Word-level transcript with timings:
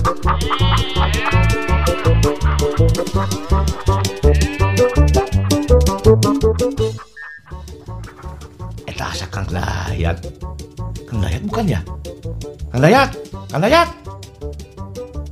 Eta 0.00 0.08
asa 9.04 9.28
Kang 9.28 9.44
Dayat. 9.52 10.16
Kang 11.04 11.20
Dayat 11.20 11.44
bukan 11.44 11.64
ya? 11.68 11.84
Kang 12.72 12.80
Dayat, 12.80 13.12
Kang 13.52 13.60
Dayat. 13.60 13.88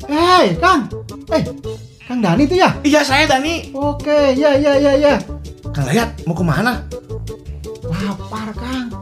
Hei, 0.04 0.52
Kang. 0.60 0.84
Eh, 1.32 1.42
Kang 2.04 2.20
Dani 2.20 2.44
itu 2.44 2.60
ya? 2.60 2.68
Iya 2.84 3.00
saya 3.00 3.24
Dani. 3.24 3.72
Oke, 3.72 4.36
ya, 4.36 4.52
ya, 4.52 4.76
ya, 4.76 4.92
ya. 5.00 5.16
Kang 5.72 5.88
Dayat 5.88 6.12
mau 6.28 6.36
ke 6.36 6.44
mana? 6.44 6.84
Lapar, 7.88 8.52
Kang. 8.52 8.92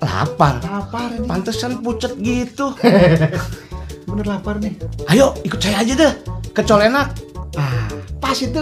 Lapar. 0.00 0.56
Lapar 0.64 1.08
ini. 1.20 1.28
Pantesan 1.28 1.84
pucet 1.84 2.16
gitu. 2.16 2.72
Bener 4.12 4.26
lapar 4.28 4.60
nih. 4.60 4.76
Ayo 5.08 5.32
ikut 5.40 5.56
saya 5.56 5.80
aja 5.80 5.92
deh 5.96 6.12
ke 6.52 6.60
Colenak. 6.62 7.16
Ah, 7.56 7.88
pas 8.20 8.36
itu. 8.36 8.60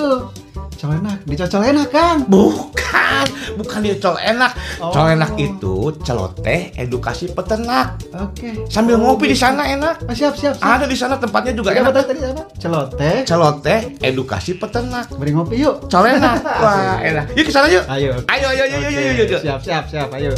Colenak, 0.80 1.20
dicocol 1.28 1.60
enak, 1.60 1.92
Kang. 1.92 2.24
Bukan, 2.24 3.26
bukan 3.60 3.78
di 3.84 4.00
Colenak. 4.00 4.56
Oh. 4.80 4.88
Colenak 4.88 5.36
itu 5.36 5.92
celoteh 6.00 6.72
edukasi 6.72 7.28
peternak. 7.28 8.00
Oke. 8.16 8.64
Sambil 8.64 8.96
Oh, 8.96 9.12
ngopi 9.12 9.28
di 9.28 9.36
gitu. 9.36 9.44
sana 9.44 9.68
enak. 9.68 10.08
Ah, 10.08 10.16
siap, 10.16 10.40
siap, 10.40 10.56
siap. 10.56 10.64
Ada 10.64 10.88
di 10.88 10.96
sana 10.96 11.20
tempatnya 11.20 11.52
juga 11.52 11.76
apa 11.76 11.92
enak. 11.92 12.08
tadi 12.08 12.20
apa? 12.24 12.42
Celoteh. 12.56 13.16
Celoteh 13.28 13.80
edukasi 14.00 14.56
peternak. 14.56 15.12
Beri 15.20 15.36
ngopi 15.36 15.60
yuk. 15.60 15.84
Colenak. 15.84 16.40
Wah, 16.64 16.96
enak. 17.04 17.36
Yuk 17.36 17.44
ke 17.44 17.52
sana 17.52 17.68
yuk. 17.68 17.84
Ayo. 17.84 18.16
Ayo, 18.24 18.46
ayo, 18.48 18.62
ayo, 18.64 18.76
Oke, 18.80 18.88
ayo, 18.88 19.10
ayo, 19.12 19.24
ayo. 19.28 19.38
Siap, 19.44 19.60
siap, 19.60 19.84
siap. 19.84 20.08
Ayo. 20.16 20.32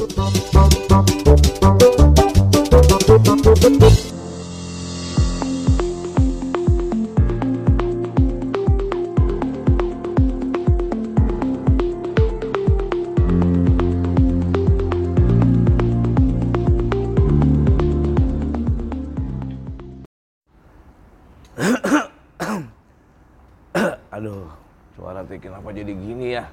Aduh, 24.12 24.44
suara 24.92 25.24
teh 25.24 25.40
kenapa 25.40 25.72
jadi 25.72 25.88
gini 25.88 26.36
ya? 26.36 26.44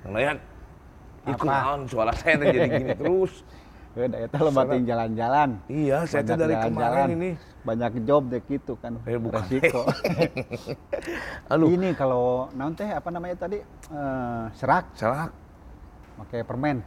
Kang 0.00 0.12
Dayat, 0.12 0.38
ikut 1.24 1.46
naon 1.48 1.80
suara 1.88 2.12
saya 2.12 2.36
teh 2.36 2.46
jadi 2.52 2.68
gini 2.68 2.90
terus. 3.00 3.32
Udah, 3.98 4.20
itu 4.20 4.36
lo 4.38 4.50
batin 4.52 4.84
jalan-jalan. 4.86 5.50
Iya, 5.66 6.06
saya 6.06 6.22
Banyak 6.22 6.36
dari 6.38 6.54
jalan-jalan. 6.54 6.70
kemarin 6.70 7.08
ini. 7.10 7.30
Banyak 7.66 7.92
job 8.06 8.22
deh 8.30 8.42
gitu 8.46 8.72
kan. 8.78 8.92
Eh, 9.02 9.18
bukan. 9.18 9.42
Resiko. 9.42 9.82
Aduh, 11.52 11.68
Ini 11.68 11.88
kalau 11.92 12.46
naon 12.54 12.78
teh 12.78 12.86
apa 12.86 13.08
namanya 13.10 13.36
tadi? 13.40 13.58
Eh, 13.90 14.44
serak 14.54 14.92
salah. 14.94 15.32
pakai 16.18 16.42
permen. 16.42 16.82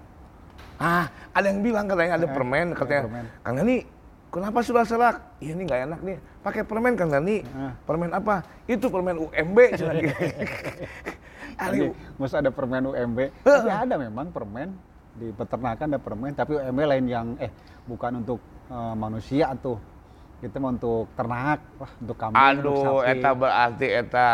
Ah, 0.75 1.07
ada 1.31 1.47
yang 1.47 1.63
bilang 1.63 1.88
katanya 1.88 2.19
ada 2.19 2.27
Eh, 2.27 2.31
permen, 2.31 2.67
katanya. 2.75 3.01
permen. 3.07 3.25
Kang 3.41 3.55
Dani, 3.55 3.77
kenapa 4.31 4.63
sudah 4.63 4.87
serak? 4.87 5.19
Iya 5.43 5.53
ini 5.53 5.67
nggak 5.67 5.81
enak 5.91 5.99
nih. 6.01 6.17
Pakai 6.41 6.63
permen 6.63 6.95
Kang 6.95 7.11
Dani. 7.11 7.43
Eh. 7.43 7.73
Permen 7.83 8.09
apa? 8.15 8.41
Itu 8.65 8.88
permen 8.88 9.19
UMB. 9.27 9.57
Ini 11.61 11.67
Aduh, 11.67 11.93
mesti 12.17 12.41
ada 12.41 12.49
permen 12.49 12.89
UMB. 12.89 13.19
Tapi 13.43 13.69
ada 13.69 13.93
memang 13.99 14.33
permen 14.33 14.73
di 15.13 15.29
peternakan 15.35 15.85
ada 15.93 15.99
permen, 16.01 16.31
tapi 16.33 16.57
UMB 16.57 16.79
lain 16.79 17.05
yang 17.05 17.27
eh 17.38 17.51
bukan 17.85 18.23
untuk 18.23 18.39
eh, 18.71 18.95
manusia 18.97 19.51
tuh. 19.59 19.77
Kita 20.41 20.57
mau 20.57 20.73
untuk 20.73 21.05
ternak, 21.13 21.61
wah 21.77 21.91
untuk 22.01 22.17
kambing, 22.17 22.41
untuk 22.66 22.73
Aduh, 22.73 23.05
sapi. 23.05 23.13
eta 23.13 23.29
berarti 23.38 23.88
eta. 23.93 24.31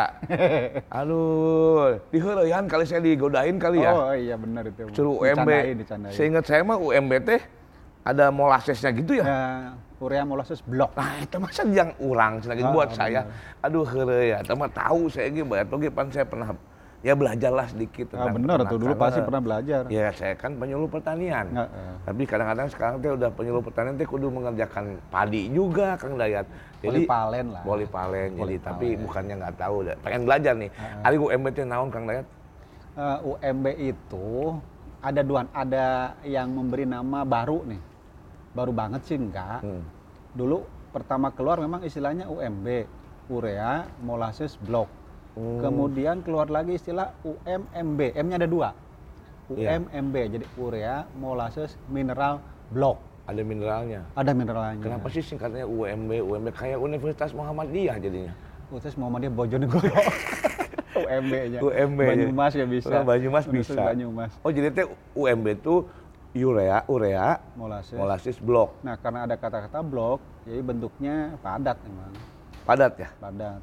Aduh, 1.03 1.99
diheureuyaan 2.15 2.63
kali 2.71 2.87
saya 2.87 3.03
digodain 3.03 3.59
kali 3.59 3.83
ya. 3.83 3.91
Oh 3.91 4.15
iya 4.15 4.39
benar 4.39 4.71
itu. 4.71 4.87
Suruh 4.95 5.19
UMB. 5.19 5.75
Seingat 6.15 6.47
saya 6.47 6.63
mah 6.63 6.79
UMB 6.79 7.11
teh 7.27 7.43
ada 8.07 8.31
molasesnya 8.31 8.95
gitu 8.95 9.19
ya. 9.19 9.25
Ya, 9.27 9.43
urea 9.97 10.23
molasses 10.23 10.61
blok. 10.61 10.93
Nah, 10.93 11.17
itu 11.17 11.37
masa 11.37 11.61
yang 11.65 11.89
urang 11.97 12.37
cenah 12.37 12.55
gitu 12.55 12.69
Ah, 12.69 12.73
buat 12.73 12.89
bener. 12.91 12.99
saya. 12.99 13.21
Aduh, 13.59 13.81
heureuy 13.83 14.29
ya. 14.29 14.37
Eta 14.39 14.53
mah 14.53 14.69
tahu 14.69 15.09
saya 15.09 15.27
ge 15.27 15.41
bae 15.41 15.65
oge 15.65 15.89
pan 15.89 16.07
saya 16.07 16.21
pernah 16.23 16.53
ya 16.99 17.13
belajarlah 17.13 17.65
sedikit 17.67 18.09
Ah, 18.09 18.25
tentang 18.25 18.33
benar 18.35 18.57
tuh 18.63 18.77
dulu 18.77 18.93
pasti 18.93 19.19
pernah 19.21 19.41
belajar. 19.41 19.81
Ya, 19.89 20.13
saya 20.13 20.33
kan 20.33 20.53
penyuluh 20.53 20.85
pertanian. 20.85 21.45
Nggak, 21.47 21.69
eh. 21.69 21.95
Tapi 22.05 22.21
kadang-kadang 22.25 22.67
sekarang 22.69 22.95
teh 22.99 23.11
udah 23.11 23.29
penyuluh 23.31 23.61
pertanian 23.61 23.93
teh 23.95 24.05
kudu 24.05 24.27
mengerjakan 24.29 25.01
padi 25.09 25.49
juga 25.49 25.97
Kang 25.97 26.13
Dayat. 26.13 26.45
Jadi 26.77 27.05
Polipalen 27.05 27.45
lah. 27.49 27.61
Polipalen. 27.63 28.29
Jadi 28.29 28.37
Polipalen. 28.37 28.67
tapi 28.69 28.87
bukannya 28.97 29.33
nggak 29.35 29.55
tahu, 29.55 29.75
pengen 29.97 30.21
belajar 30.25 30.53
nih. 30.53 30.69
Ah, 30.73 31.07
Ari 31.09 31.17
UMB 31.17 31.45
teh 31.49 31.65
naon 31.65 31.89
Kang 31.89 32.05
Dayat? 32.05 32.25
Eh, 32.93 33.17
UMB 33.23 33.65
itu 33.79 34.27
ada 34.97 35.21
dua, 35.21 35.45
ada 35.53 35.85
yang 36.21 36.49
memberi 36.49 36.85
nama 36.85 37.21
baru 37.21 37.61
nih. 37.63 37.81
Baru 38.57 38.73
banget 38.73 39.05
sih 39.05 39.21
enggak. 39.21 39.61
Hmm. 39.61 39.85
Dulu 40.33 40.65
pertama 40.89 41.29
keluar 41.29 41.61
memang 41.61 41.85
istilahnya 41.85 42.25
UMB, 42.25 42.89
urea 43.29 43.85
molasses 44.01 44.57
block. 44.57 44.89
Hmm. 45.37 45.61
Kemudian 45.61 46.25
keluar 46.25 46.49
lagi 46.49 46.73
istilah 46.73 47.13
UMMB, 47.21 48.17
M-nya 48.17 48.41
ada 48.41 48.49
dua. 48.49 48.69
Iya. 49.53 49.77
UMMB, 49.77 50.15
jadi 50.33 50.45
urea 50.57 51.05
molasses 51.21 51.77
mineral 51.85 52.41
block. 52.73 52.97
Ada 53.29 53.45
mineralnya. 53.45 54.01
Ada 54.17 54.31
mineralnya. 54.33 54.81
Kenapa 54.81 55.07
sih 55.13 55.21
singkatnya 55.21 55.69
UMB? 55.69 56.09
UMB 56.25 56.47
kayak 56.57 56.81
Universitas 56.81 57.35
Muhammadiyah 57.37 58.01
jadinya. 58.01 58.33
Terus 58.73 58.97
Muhammadiyah 58.97 59.33
Bojonegoro. 59.37 59.93
UMB-nya. 60.97 61.59
UMB. 61.61 61.99
Banyumas 61.99 62.51
ya 62.57 62.65
bisa. 62.65 62.89
Oh, 62.89 63.05
Banyumas 63.05 63.45
Universitas 63.45 63.77
bisa. 63.77 63.89
Banyumas. 63.93 64.31
Oh 64.41 64.49
jadi 64.49 64.73
teh 64.73 64.85
UMB 65.13 65.45
itu 65.61 65.85
urea, 66.39 66.83
urea, 66.85 67.39
Molasses. 67.53 67.95
molasses 67.95 68.37
blok, 68.37 68.75
Nah, 68.81 68.95
karena 68.95 69.23
ada 69.23 69.35
kata-kata 69.35 69.79
blok, 69.79 70.19
jadi 70.43 70.59
bentuknya 70.59 71.15
padat 71.39 71.77
memang. 71.81 72.11
padat 72.63 72.93
ya. 72.97 73.09
Padat. 73.17 73.61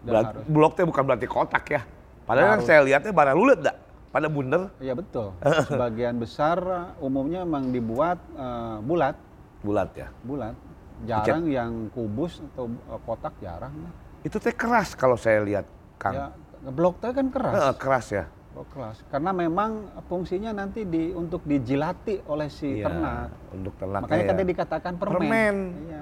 Dan 0.00 0.06
Berarti, 0.06 0.28
harus. 0.38 0.46
blok 0.46 0.72
teh 0.74 0.84
bukan 0.84 1.02
berarti 1.02 1.26
kotak 1.26 1.64
ya. 1.68 1.82
Padahal 2.22 2.58
yang 2.58 2.64
saya 2.64 2.80
lihatnya 2.82 3.10
bara 3.10 3.34
lulet 3.34 3.58
dah. 3.60 3.76
Pada 4.06 4.32
bundar, 4.32 4.72
Iya 4.78 4.96
betul. 4.96 5.36
Sebagian 5.68 6.16
besar 6.16 6.56
uh, 6.56 7.04
umumnya 7.04 7.44
memang 7.44 7.68
dibuat 7.68 8.16
uh, 8.32 8.80
bulat, 8.80 9.12
bulat 9.60 9.92
ya. 9.92 10.08
bulat. 10.24 10.56
Jarang 11.04 11.44
yang 11.44 11.92
kubus 11.92 12.40
atau 12.54 12.72
uh, 12.88 12.96
kotak 13.04 13.36
jarang. 13.38 13.76
Itu 14.24 14.40
teh 14.40 14.56
keras 14.56 14.96
kalau 14.96 15.20
saya 15.20 15.44
lihat, 15.44 15.68
Kang. 16.00 16.16
Ya, 16.16 16.26
blok 16.66 16.96
teh 16.96 17.12
kan 17.12 17.28
keras. 17.28 17.76
Keras 17.76 18.06
ya. 18.08 18.24
Blok 18.56 18.72
keras. 18.72 19.04
Karena 19.12 19.36
memang 19.36 19.92
fungsinya 20.08 20.48
nanti 20.56 20.88
di 20.88 21.12
untuk 21.12 21.44
dijilati 21.44 22.24
oleh 22.24 22.48
si 22.48 22.80
Iya, 22.80 22.88
ternak. 22.88 23.28
Untuk 23.52 23.72
ternak. 23.76 24.00
Makanya 24.08 24.24
ya. 24.24 24.30
tadi 24.32 24.42
dikatakan 24.48 24.92
permen. 24.96 25.12
permen. 25.20 25.56
Iya. 25.76 26.00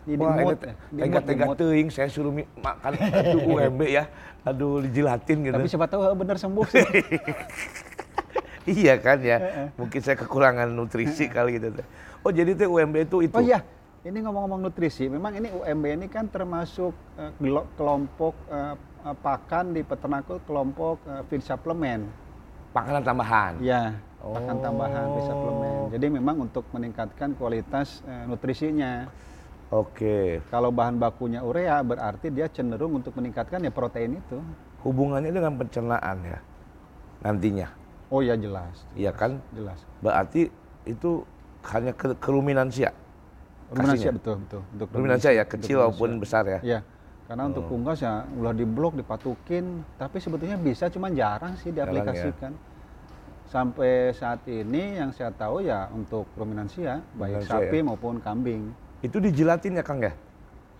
Jadi 0.00 0.20
Wah, 0.20 0.28
ini 0.28 0.40
dimut 0.44 0.58
teh 0.60 0.74
ya, 0.92 1.02
tega-tega 1.08 1.44
teuing 1.56 1.88
saya 1.88 2.08
suruh 2.12 2.32
makan 2.36 2.90
itu 3.00 3.38
UMB 3.48 3.80
ya. 3.88 4.04
Aduh, 4.44 4.84
dijilatin 4.84 5.40
gitu. 5.40 5.56
Tapi 5.56 5.68
siapa 5.72 5.88
tahu 5.88 6.04
uh, 6.04 6.12
bener 6.12 6.36
sembuh 6.36 6.66
sih. 6.68 6.84
iya 8.84 9.00
kan 9.00 9.16
ya. 9.24 9.72
Mungkin 9.80 10.00
saya 10.04 10.20
kekurangan 10.20 10.68
nutrisi 10.68 11.32
kali 11.32 11.56
gitu. 11.56 11.80
Oh, 12.20 12.28
jadi 12.28 12.60
teh 12.60 12.68
UMB 12.68 13.08
itu 13.08 13.24
itu. 13.24 13.32
Oh 13.32 13.40
iya, 13.40 13.64
ini 14.04 14.20
ngomong-ngomong 14.20 14.68
nutrisi, 14.68 15.08
memang 15.08 15.32
ini 15.32 15.48
UMB 15.48 15.84
ini 15.96 16.06
kan 16.12 16.28
termasuk 16.28 16.92
gelo- 17.40 17.68
kelompok 17.76 18.36
eh, 18.52 18.76
pakan 19.02 19.72
di 19.72 19.80
peternak 19.80 20.28
itu 20.28 20.36
kelompok 20.44 21.00
eh, 21.08 21.22
feed 21.26 21.42
supplement. 21.42 22.04
Makanan 22.70 23.02
tambahan. 23.02 23.52
Ya, 23.58 23.98
pakan 24.22 24.56
Oh. 24.56 24.62
tambahan 24.62 25.04
feed 25.16 25.26
supplement. 25.26 25.80
Jadi 25.90 26.06
memang 26.06 26.36
untuk 26.44 26.64
meningkatkan 26.70 27.34
kualitas 27.34 28.04
eh, 28.04 28.24
nutrisinya. 28.28 29.08
Oke. 29.70 30.42
Kalau 30.50 30.74
bahan 30.74 30.98
bakunya 30.98 31.40
urea 31.40 31.78
berarti 31.80 32.28
dia 32.28 32.50
cenderung 32.50 32.98
untuk 32.98 33.14
meningkatkan 33.14 33.62
ya 33.62 33.70
protein 33.70 34.18
itu. 34.18 34.38
Hubungannya 34.82 35.30
dengan 35.30 35.54
pencernaan 35.54 36.16
ya. 36.26 36.38
Nantinya. 37.22 37.68
Oh 38.10 38.18
ya 38.18 38.34
jelas, 38.34 38.82
Iya 38.98 39.14
kan? 39.14 39.38
jelas. 39.54 39.78
Berarti 40.02 40.50
itu 40.82 41.22
hanya 41.70 41.94
ke 41.94 42.10
keruminansia. 42.18 42.90
Ruminansia 43.70 44.10
betul 44.10 44.42
betul. 44.42 44.62
Untuk 44.74 44.86
Ruminansia 44.90 45.30
ya, 45.30 45.44
kecil 45.46 45.78
maupun 45.78 46.18
besar 46.18 46.42
ya. 46.42 46.58
Iya. 46.58 46.78
Karena 47.30 47.46
untuk 47.46 47.70
Oh. 47.70 47.78
unggas 47.78 48.02
ya 48.02 48.26
udah 48.26 48.50
diblok, 48.50 48.98
dipatukin, 48.98 49.86
tapi 49.94 50.18
sebetulnya 50.18 50.58
bisa 50.58 50.90
cuman 50.90 51.14
jarang 51.14 51.54
sih 51.54 51.70
Jarang 51.70 51.94
ya. 51.94 52.02
diaplikasikan. 52.02 52.52
Sampai 53.46 54.10
saat 54.10 54.42
ini 54.50 54.98
yang 54.98 55.14
saya 55.14 55.30
tahu 55.30 55.62
ya 55.62 55.86
untuk 55.94 56.26
ruminansia, 56.34 56.98
baik 57.14 57.46
sapi 57.46 57.78
ya. 57.78 57.86
maupun 57.86 58.18
kambing. 58.18 58.74
Itu 58.98 59.22
dijilatin 59.22 59.78
ya 59.78 59.84
Kang 59.86 60.02
ya? 60.02 60.10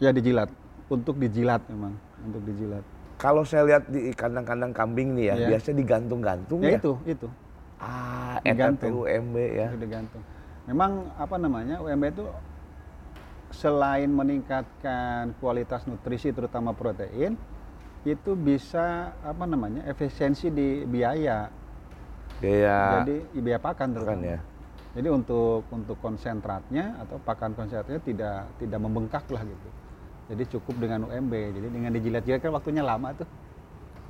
Ya 0.03 0.11
dijilat, 0.11 0.51
untuk 0.91 1.23
dijilat 1.23 1.63
memang, 1.71 1.95
untuk 2.19 2.43
dijilat. 2.43 2.83
Kalau 3.15 3.47
saya 3.47 3.63
lihat 3.71 3.87
di 3.87 4.11
kandang-kandang 4.11 4.75
kambing 4.75 5.15
nih 5.15 5.31
ya, 5.31 5.35
Iya. 5.39 5.49
biasanya 5.55 5.77
digantung-gantung 5.87 6.61
Ya 6.67 6.71
ya. 6.75 6.79
itu, 6.83 6.93
itu, 7.07 7.29
Ah, 7.79 8.43
Digantung. 8.43 9.07
UMB 9.07 9.37
ya. 9.39 9.71
itu 9.71 9.79
digantung. 9.79 10.23
Memang 10.67 11.07
apa 11.15 11.37
namanya 11.39 11.79
UMB 11.79 12.11
itu 12.11 12.27
selain 13.51 14.11
meningkatkan 14.11 15.35
kualitas 15.43 15.85
nutrisi 15.87 16.31
terutama 16.31 16.71
protein, 16.75 17.35
itu 18.07 18.33
bisa 18.33 19.13
apa 19.21 19.45
namanya 19.45 19.85
efisiensi 19.85 20.49
di 20.49 20.87
biaya. 20.89 21.51
Biaya 22.41 23.05
Jadi 23.05 23.17
biaya 23.45 23.61
pakan 23.61 23.77
kan 23.77 23.89
terutama. 23.93 24.25
ya. 24.25 24.41
Jadi 24.91 25.09
untuk 25.13 25.63
untuk 25.71 25.97
konsentratnya 26.03 26.99
atau 26.99 27.21
pakan 27.23 27.55
konsentratnya 27.55 28.01
tidak 28.03 28.39
tidak 28.59 28.81
membengkak 28.81 29.23
lah 29.31 29.43
gitu. 29.45 29.69
Jadi 30.31 30.43
cukup 30.57 30.75
dengan 30.81 31.11
UMB. 31.11 31.33
Jadi 31.59 31.69
dengan 31.69 31.91
dijilat-jilat 31.95 32.41
kan 32.41 32.55
waktunya 32.55 32.83
lama 32.83 33.13
tuh. 33.15 33.29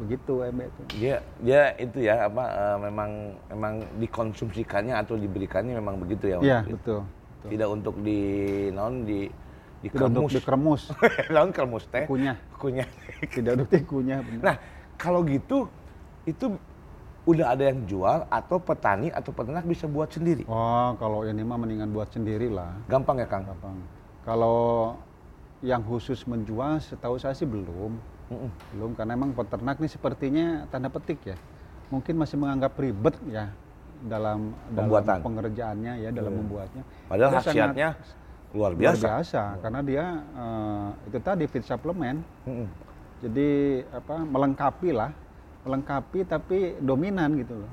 Begitu 0.01 0.41
UMB 0.41 0.61
itu. 0.65 0.83
Dia 0.97 1.17
dia 1.43 1.63
itu 1.77 1.99
ya 2.01 2.31
apa 2.31 2.45
eh, 2.49 2.79
memang 2.87 3.11
memang 3.53 3.75
dikonsumsikannya 4.01 4.95
atau 4.97 5.19
diberikannya 5.19 5.77
memang 5.77 6.01
begitu 6.01 6.33
ya. 6.33 6.37
Iya, 6.41 6.59
betul. 6.65 6.77
betul. 6.79 7.20
Tidak 7.47 7.69
untuk 7.71 7.97
di 8.05 8.21
non 8.75 9.07
di 9.09 9.31
di 9.81 9.89
Tidak 9.89 10.13
kremus. 10.13 10.33
dikremus 10.37 10.83
non 11.35 11.49
kremus 11.57 11.85
teh. 11.89 12.05
kunyah. 12.05 12.37
Kunyah. 12.61 12.89
Tidak 13.25 13.53
untuk 13.57 13.71
benar. 13.97 14.25
Nah, 14.45 14.57
kalau 15.01 15.25
gitu 15.25 15.65
itu 16.29 16.53
udah 17.25 17.53
ada 17.53 17.69
yang 17.73 17.85
jual 17.89 18.29
atau 18.29 18.57
petani 18.61 19.09
atau 19.13 19.33
peternak 19.33 19.65
bisa 19.65 19.89
buat 19.89 20.13
sendiri. 20.13 20.45
Wah, 20.45 20.97
kalau 21.01 21.25
ini 21.25 21.41
mah 21.41 21.57
mendingan 21.57 21.89
buat 21.93 22.13
sendiri 22.13 22.49
lah. 22.53 22.77
Gampang 22.89 23.21
ya, 23.21 23.29
Kang? 23.29 23.45
Gampang. 23.49 23.77
Kalau 24.25 24.97
yang 25.61 25.85
khusus 25.85 26.25
menjual 26.25 26.81
setahu 26.81 27.17
saya 27.21 27.37
sih 27.37 27.49
belum. 27.49 27.97
Mm-mm. 28.33 28.51
Belum 28.77 28.91
karena 28.97 29.17
emang 29.17 29.33
peternak 29.33 29.81
nih 29.81 29.91
sepertinya 29.91 30.65
tanda 30.69 30.89
petik 30.89 31.21
ya. 31.25 31.37
Mungkin 31.93 32.15
masih 32.21 32.37
menganggap 32.39 32.77
ribet 32.79 33.17
ya 33.29 33.51
dalam 34.07 34.57
Pembuatan. 34.73 35.19
dalam 35.21 35.27
pengerjaannya 35.27 35.93
ya 36.01 36.11
dalam 36.11 36.33
Iya. 36.33 36.39
membuatnya. 36.41 36.83
Padahal 37.09 37.31
khasiatnya 37.37 37.89
luar 38.51 38.73
luar 38.73 38.73
biasa. 38.75 39.05
biasa 39.07 39.43
karena 39.61 39.81
dia 39.85 40.05
eh, 40.35 40.89
itu 41.11 41.19
tadi 41.21 41.45
fit 41.47 41.65
supplement. 41.65 42.19
Mm-mm. 42.49 42.69
Jadi 43.21 43.49
apa 43.93 44.17
melengkapi 44.25 44.91
lah, 44.97 45.13
melengkapi 45.69 46.25
tapi 46.25 46.59
dominan 46.81 47.37
gitu 47.37 47.61
loh. 47.61 47.73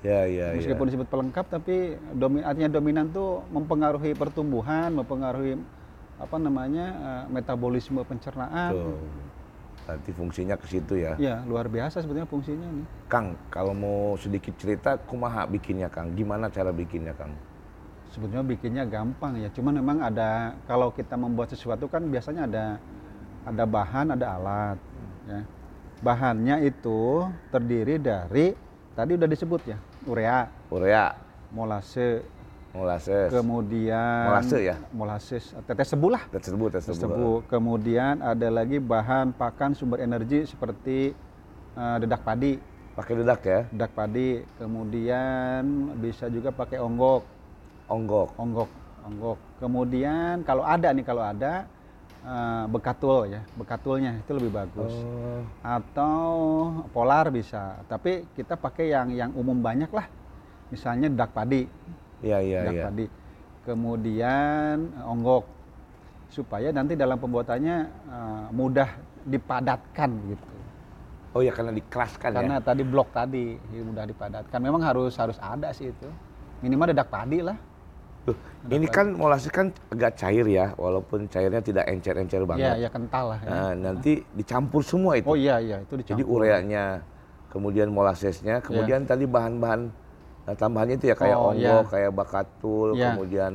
Ya, 0.00 0.24
ya, 0.24 0.54
ya. 0.54 0.56
Meskipun 0.56 0.86
disebut 0.88 1.08
pelengkap 1.10 1.44
tapi 1.50 1.98
domi, 2.16 2.40
artinya 2.40 2.72
dominan 2.72 3.12
tuh 3.12 3.44
mempengaruhi 3.52 4.16
pertumbuhan, 4.16 4.94
mempengaruhi 4.94 5.60
apa 6.16 6.36
namanya 6.38 6.86
eh, 6.94 7.24
metabolisme 7.28 8.00
pencernaan. 8.06 8.70
Tuh. 8.72 8.96
Nanti 9.90 10.10
fungsinya 10.14 10.54
ke 10.54 10.66
situ 10.70 10.94
ya. 11.02 11.18
Ya 11.18 11.42
luar 11.42 11.66
biasa 11.66 11.98
sebetulnya 11.98 12.30
fungsinya 12.30 12.68
nih. 12.70 12.86
Kang, 13.10 13.34
kalau 13.50 13.74
mau 13.74 14.14
sedikit 14.14 14.54
cerita, 14.54 14.94
kumaha 14.94 15.50
bikinnya 15.50 15.90
Kang? 15.90 16.14
Gimana 16.14 16.46
cara 16.46 16.70
bikinnya 16.70 17.10
Kang? 17.18 17.34
Sebetulnya 18.14 18.42
bikinnya 18.46 18.86
gampang 18.86 19.38
ya, 19.38 19.50
cuman 19.54 19.78
memang 19.78 19.98
ada 20.02 20.54
kalau 20.66 20.90
kita 20.90 21.14
membuat 21.14 21.54
sesuatu 21.54 21.86
kan 21.86 22.02
biasanya 22.10 22.46
ada 22.46 22.64
ada 23.46 23.64
bahan, 23.66 24.18
ada 24.18 24.26
alat. 24.34 24.78
Ya. 25.30 25.40
Bahannya 26.02 26.66
itu 26.66 27.26
terdiri 27.54 28.02
dari 28.02 28.54
tadi 28.98 29.14
udah 29.14 29.28
disebut 29.30 29.62
ya, 29.62 29.78
urea, 30.10 30.50
Urea, 30.74 31.14
molase, 31.54 32.22
molasses, 32.70 33.28
kemudian 33.34 34.30
Molase 34.30 34.58
ya? 34.62 34.76
molases, 34.94 35.44
tetes 35.66 35.88
tebu 35.90 36.08
lah. 36.14 36.22
tersebut, 36.30 36.68
tersebut. 36.78 37.02
tebu. 37.02 37.30
Kemudian 37.50 38.22
ada 38.22 38.46
lagi 38.46 38.78
bahan 38.78 39.34
pakan 39.34 39.74
sumber 39.74 39.98
energi 39.98 40.46
seperti 40.46 41.10
eh, 41.74 41.96
dedak 41.98 42.22
padi, 42.22 42.54
Pakai 42.90 43.14
dedak 43.22 43.40
ya, 43.46 43.60
dedak 43.70 43.92
padi. 43.94 44.42
Kemudian 44.58 45.62
bisa 45.98 46.26
juga 46.26 46.50
pakai 46.50 46.78
onggok, 46.78 47.22
onggok. 47.90 48.28
onggok, 48.38 48.70
onggok. 49.06 49.38
Kemudian 49.58 50.42
kalau 50.42 50.62
ada 50.62 50.90
nih 50.94 51.06
kalau 51.06 51.22
ada 51.26 51.66
eh, 52.22 52.64
bekatul 52.70 53.34
ya, 53.34 53.40
bekatulnya 53.58 54.14
itu 54.20 54.30
lebih 54.30 54.52
bagus. 54.54 54.94
Oh, 54.94 55.42
Atau 55.66 56.28
polar 56.94 57.34
bisa, 57.34 57.82
tapi 57.90 58.30
kita 58.38 58.54
pakai 58.54 58.94
yang 58.94 59.08
yang 59.10 59.30
umum 59.34 59.58
banyak 59.58 59.90
lah. 59.90 60.06
Misalnya 60.70 61.10
dedak 61.10 61.34
padi, 61.34 61.66
iya, 62.20 62.38
iya, 62.40 62.60
dedak 62.64 62.74
iya. 62.74 62.84
padi. 62.88 63.06
Kemudian 63.64 64.76
eh, 64.96 65.12
onggok 65.12 65.44
supaya 66.30 66.70
nanti 66.70 66.94
dalam 66.94 67.18
pembuatannya 67.18 67.76
eh, 67.88 68.44
mudah 68.54 68.88
dipadatkan 69.26 70.10
gitu. 70.32 70.48
Oh 71.30 71.46
ya, 71.46 71.54
karena 71.54 71.70
dikeraskan 71.70 72.34
Karena 72.34 72.58
ya. 72.58 72.64
tadi 72.64 72.82
blok 72.82 73.14
tadi 73.14 73.54
ya, 73.54 73.82
mudah 73.86 74.02
dipadatkan. 74.02 74.58
Memang 74.58 74.82
harus 74.82 75.14
harus 75.14 75.38
ada 75.38 75.70
sih 75.70 75.94
itu. 75.94 76.08
Minimal 76.58 76.90
dedak 76.90 77.06
padi 77.06 77.38
lah. 77.38 77.54
Tuh, 78.20 78.36
ini 78.68 78.84
kan 78.84 79.16
molasses 79.16 79.48
kan 79.48 79.72
agak 79.88 80.12
cair 80.20 80.44
ya, 80.44 80.76
walaupun 80.76 81.24
cairnya 81.30 81.64
tidak 81.64 81.88
encer-encer 81.88 82.44
Iya, 82.44 82.48
banget. 82.50 82.72
ya 82.84 82.88
kental 82.92 83.24
lah. 83.32 83.40
ya. 83.40 83.48
Nah, 83.48 83.70
nanti 83.72 84.20
dicampur 84.36 84.84
semua 84.84 85.16
itu. 85.16 85.24
Oh 85.24 85.38
iya 85.38 85.56
iya 85.56 85.80
itu 85.80 85.96
Jadi 85.96 86.20
dicampur. 86.20 86.44
ureanya, 86.44 87.00
kemudian 87.48 87.88
molassesnya, 87.88 88.60
kemudian 88.60 89.08
tadi 89.08 89.24
bahan-bahan 89.24 89.88
tambahannya 90.52 90.96
itu 90.96 91.06
ya 91.06 91.16
kayak 91.16 91.36
Oh, 91.36 91.50
onggok, 91.50 91.60
iya. 91.60 91.90
kayak 91.90 92.10
bakatul, 92.12 92.88
Iya. 92.92 93.06
kemudian 93.10 93.52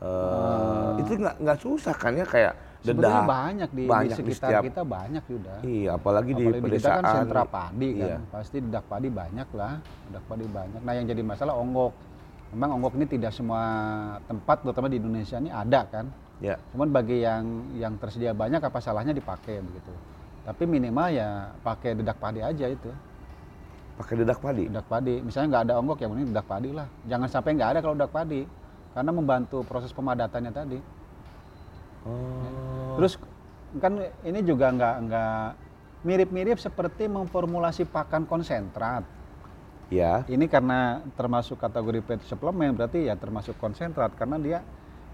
eh, 0.00 0.88
itu 0.98 1.12
nggak 1.14 1.36
nggak 1.38 1.58
susah 1.58 1.94
kan 1.94 2.12
ya 2.12 2.24
kayak 2.24 2.54
dedak. 2.82 3.22
banyak 3.24 3.70
di, 3.70 3.82
banyak 3.86 4.16
di 4.16 4.20
di 4.20 4.32
sekitar 4.34 4.48
setiap- 4.50 4.64
kita 4.66 4.82
banyak 4.82 5.22
Yuda. 5.24 5.54
Iya, 5.62 5.90
apalagi, 5.94 6.30
di 6.30 6.42
Apalagi 6.42 6.58
kita 6.58 6.66
pedesaan. 6.66 6.98
kan 6.98 7.14
sentra 7.16 7.42
padi 7.44 7.88
kan, 7.94 8.08
Iya. 8.08 8.16
pasti 8.28 8.56
dedak 8.58 8.84
padi 8.84 9.08
banyak 9.08 9.48
lah, 9.52 9.72
dedak 10.04 10.24
padi 10.26 10.44
banyak. 10.44 10.80
Nah 10.80 10.92
yang 10.92 11.06
jadi 11.06 11.22
masalah 11.22 11.54
onggok. 11.54 11.92
Memang 12.50 12.70
onggok 12.76 12.92
ini 12.96 13.06
tidak 13.08 13.32
semua 13.32 13.62
tempat, 14.22 14.60
terutama 14.60 14.86
di 14.86 14.98
Indonesia 14.98 15.36
ini 15.36 15.48
ada 15.48 15.80
kan. 15.86 16.06
Ya, 16.36 16.58
Cuman 16.68 16.90
bagi 16.90 17.22
yang 17.22 17.46
yang 17.72 17.94
tersedia 17.96 18.34
banyak 18.34 18.58
apa 18.58 18.76
salahnya 18.76 19.14
dipakai 19.14 19.62
begitu. 19.62 19.94
Tapi 20.42 20.66
minimal 20.66 21.06
ya 21.08 21.28
pakai 21.62 21.94
dedak 21.94 22.18
padi 22.18 22.42
aja 22.42 22.66
itu, 22.66 22.90
pakai 23.98 24.14
dedak 24.24 24.38
padi. 24.40 24.64
dedak 24.68 24.86
padi. 24.88 25.14
Misalnya 25.20 25.48
nggak 25.52 25.64
ada 25.68 25.74
onggok 25.78 25.98
ya 26.00 26.06
mending 26.08 26.30
dedak 26.32 26.46
padi 26.48 26.70
lah. 26.72 26.86
Jangan 27.06 27.28
sampai 27.28 27.50
nggak 27.56 27.70
ada 27.76 27.78
kalau 27.84 27.94
dedak 27.96 28.12
padi, 28.12 28.40
karena 28.92 29.10
membantu 29.12 29.64
proses 29.64 29.92
pemadatannya 29.92 30.52
tadi. 30.52 30.78
Oh. 32.02 32.98
Terus 32.98 33.16
kan 33.80 33.96
ini 34.26 34.40
juga 34.44 34.68
nggak 34.68 34.96
nggak 35.08 35.46
mirip-mirip 36.02 36.58
seperti 36.58 37.06
memformulasi 37.06 37.86
pakan 37.88 38.26
konsentrat. 38.26 39.06
Ya, 39.92 40.24
Ini 40.24 40.48
karena 40.48 41.04
termasuk 41.20 41.60
kategori 41.60 42.00
pet 42.00 42.20
suplemen 42.24 42.72
berarti 42.72 43.12
ya 43.12 43.12
termasuk 43.12 43.60
konsentrat 43.60 44.16
karena 44.16 44.40
dia 44.40 44.58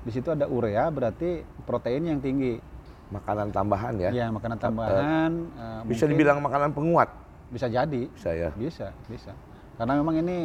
di 0.06 0.10
situ 0.14 0.30
ada 0.30 0.46
urea 0.46 0.86
berarti 0.86 1.42
protein 1.66 2.14
yang 2.14 2.22
tinggi. 2.22 2.62
makanan 3.08 3.48
tambahan 3.56 3.96
ya. 3.96 4.10
Ya 4.12 4.26
makanan 4.28 4.60
tambahan 4.60 5.32
eh, 5.32 5.80
Bisa 5.88 6.04
mungkin 6.04 6.12
dibilang 6.12 6.38
makanan 6.44 6.76
penguat, 6.76 7.08
bisa 7.48 7.66
jadi 7.66 8.02
bisa 8.08 8.30
ya. 8.30 8.50
bisa 8.52 8.86
bisa 9.08 9.32
karena 9.74 9.96
memang 9.96 10.20
ini 10.20 10.38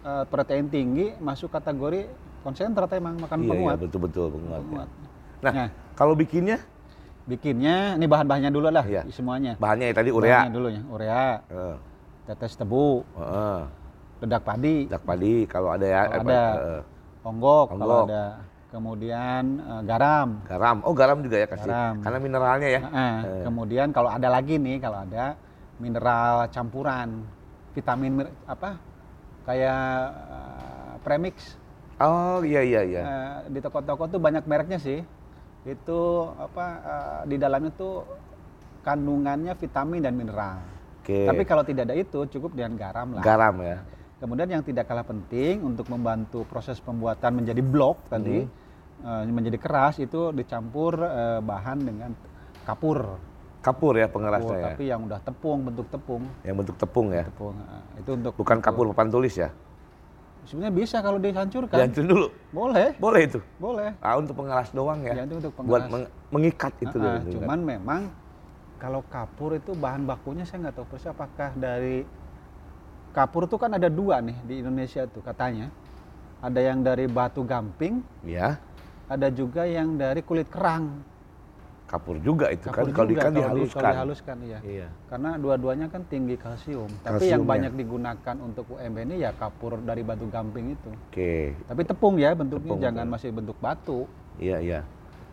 eh, 0.00 0.24
protein 0.26 0.66
tinggi 0.66 1.12
masuk 1.18 1.48
kategori 1.48 2.08
konsentrat 2.40 2.92
emang 2.92 3.16
makanan 3.16 3.40
Iya, 3.40 3.48
iya, 3.48 3.52
penguat. 3.56 3.76
betul-betul 3.80 4.26
penguat. 4.30 4.52
ya. 4.52 4.62
Penguat. 4.62 4.88
Nah, 5.40 5.52
Nah. 5.54 5.68
kalau 5.94 6.14
bikinnya 6.14 6.58
Bikinnya 7.24 7.96
ini 7.96 8.04
bahan-bahannya 8.04 8.52
dulu 8.52 8.68
lah 8.68 8.84
Iya. 8.84 9.08
semuanya. 9.08 9.56
bahannya 9.56 9.88
ya 9.88 9.94
tadi 9.96 10.12
urea. 10.12 10.44
Bahannya 10.44 10.52
dulu 10.52 10.68
ya 10.68 10.82
urea, 10.84 11.24
Eh, 11.48 11.76
tetes 12.28 12.52
tebu, 12.52 13.00
eh, 13.16 13.62
dedak 14.20 14.44
padi, 14.44 14.84
dedak 14.84 15.02
padi 15.02 15.48
kalau 15.48 15.72
ada 15.72 15.86
ya. 15.88 16.02
Kalau 16.04 16.20
eh, 16.20 16.20
ada. 16.20 16.42
eh, 16.52 16.82
onggok, 17.24 17.66
kalau 17.72 18.04
ada, 18.04 18.24
kemudian 18.68 19.42
eh, 19.56 19.82
garam. 19.88 20.28
garam. 20.44 20.76
Oh, 20.84 20.92
garam 20.92 21.24
juga 21.24 21.36
ya 21.40 21.46
kasih. 21.48 21.64
Garam. 21.64 21.94
Karena 22.04 22.18
mineralnya 22.20 22.68
ya. 22.68 22.80
Nah, 22.84 23.16
Kemudian 23.40 23.88
kalau 23.88 24.12
ada 24.12 24.28
lagi 24.28 24.60
nih, 24.60 24.76
kalau 24.76 25.00
ada 25.00 25.32
mineral 25.78 26.48
campuran, 26.50 27.24
vitamin 27.72 28.22
apa? 28.46 28.78
Kayak 29.44 29.82
eh, 30.14 30.94
premix. 31.02 31.58
Oh, 32.00 32.42
iya 32.42 32.60
iya 32.64 32.80
iya. 32.82 33.02
Eh, 33.02 33.36
di 33.54 33.58
toko-toko 33.62 34.08
tuh 34.08 34.18
banyak 34.18 34.44
mereknya 34.44 34.78
sih. 34.78 35.02
Itu 35.64 36.00
apa? 36.36 36.66
eh, 36.80 37.20
di 37.30 37.36
dalamnya 37.36 37.72
tuh 37.74 38.04
kandungannya 38.84 39.52
vitamin 39.56 40.00
dan 40.04 40.14
mineral. 40.14 40.60
Oke. 41.00 41.24
Tapi 41.28 41.42
kalau 41.44 41.64
tidak 41.64 41.88
ada 41.88 41.96
itu 41.96 42.24
cukup 42.28 42.56
dengan 42.56 42.76
garam 42.76 43.16
lah. 43.16 43.24
garam 43.24 43.56
ya. 43.60 43.80
Kemudian 44.20 44.48
yang 44.48 44.64
tidak 44.64 44.88
kalah 44.88 45.04
penting 45.04 45.60
untuk 45.60 45.84
membantu 45.92 46.48
proses 46.48 46.80
pembuatan 46.80 47.44
menjadi 47.44 47.60
blok 47.60 48.08
tadi 48.08 48.40
Hmm. 48.40 49.28
eh, 49.28 49.32
menjadi 49.32 49.58
keras 49.60 50.00
itu 50.00 50.32
dicampur 50.32 50.96
eh, 50.96 51.40
bahan 51.44 51.78
dengan 51.84 52.10
kapur. 52.64 53.20
Kapur 53.64 53.96
ya 53.96 54.04
Kapur, 54.04 54.20
pengerasnya 54.20 54.56
ya. 54.60 54.66
tapi 54.68 54.84
yang 54.84 55.00
udah 55.08 55.20
tepung 55.24 55.58
bentuk 55.64 55.86
tepung. 55.88 56.22
Yang 56.44 56.56
bentuk 56.60 56.76
tepung 56.76 57.06
ya. 57.08 57.24
Tepung 57.24 57.56
eh, 57.56 58.00
itu 58.04 58.10
untuk 58.12 58.32
Bukan 58.36 58.56
untuk- 58.60 58.66
kapur 58.68 58.84
papan 58.92 59.08
tulis 59.08 59.34
ya. 59.34 59.48
Sebenarnya 60.44 60.74
bisa 60.76 60.96
kalau 61.00 61.16
dihancurkan. 61.16 61.76
Dihancur 61.80 62.04
dulu. 62.04 62.26
Boleh, 62.52 62.88
Boleh 63.00 63.20
itu. 63.24 63.40
boleh. 63.56 63.96
Ah, 63.98 64.20
untuk 64.20 64.36
pengeras 64.36 64.68
doang 64.70 65.00
ya. 65.00 65.16
Ya, 65.16 65.24
itu 65.24 65.40
untuk 65.40 65.52
Buat 65.56 65.88
pengeras. 65.88 65.90
meng- 65.90 66.10
mengikat 66.30 66.72
itu 66.78 66.92
Ah, 66.92 67.00
loh. 67.00 67.08
ah, 67.08 67.16
itu 67.18 67.28
kan. 67.30 67.40
cuman 67.40 67.60
memang 67.64 68.00
kalau 68.76 69.00
kapur 69.08 69.56
itu 69.56 69.72
bahan 69.72 70.04
bakunya 70.04 70.44
saya 70.44 70.68
nggak 70.68 70.76
tahu 70.76 70.86
persis 70.86 71.08
apakah 71.08 71.48
dari 71.56 72.04
kapur 73.10 73.48
itu 73.48 73.56
kan 73.56 73.72
ada 73.72 73.88
dua 73.88 74.20
nih 74.20 74.36
di 74.44 74.54
Indonesia 74.60 75.08
tuh 75.08 75.24
katanya. 75.24 75.72
Ada 76.44 76.60
yang 76.60 76.84
dari 76.84 77.08
batu 77.08 77.40
gamping, 77.40 78.04
Ya. 78.20 78.60
ada 79.08 79.32
juga 79.32 79.64
yang 79.64 79.96
dari 79.96 80.20
kulit 80.20 80.44
kerang. 80.46 81.00
Kapur 81.84 82.16
juga 82.16 82.48
itu 82.48 82.64
Kapur 82.64 82.88
kan 82.88 82.96
kalau 82.96 83.06
juga 83.06 83.20
ikan 83.20 83.22
kalau 83.22 83.34
di- 83.34 83.40
dihaluskan. 83.44 83.76
Kalau 83.76 83.92
dihaluskan 83.92 84.36
iya. 84.40 84.58
Iya. 84.64 84.88
Karena 85.04 85.30
dua-duanya 85.36 85.86
kan 85.86 86.02
tinggi 86.04 86.34
kalsium. 86.34 86.88
Tapi 86.98 87.28
yang 87.28 87.44
Kalsiumnya. 87.44 87.44
banyak 87.44 87.72
digunakan 87.76 88.36
untuk 88.40 88.64
UMB 88.70 88.96
ini 89.04 89.16
ya 89.20 89.30
kapur 89.32 89.76
dari 89.78 90.00
batu 90.00 90.24
gamping 90.26 90.72
itu. 90.72 90.90
Oke. 90.90 91.52
Tapi 91.62 91.82
tepung 91.84 92.16
ya 92.16 92.32
bentuknya 92.32 92.64
Tepung, 92.66 92.80
jangan 92.80 93.04
betul. 93.04 93.14
masih 93.14 93.28
bentuk 93.30 93.56
batu. 93.60 93.98
Iya, 94.36 94.56
iya. 94.58 94.80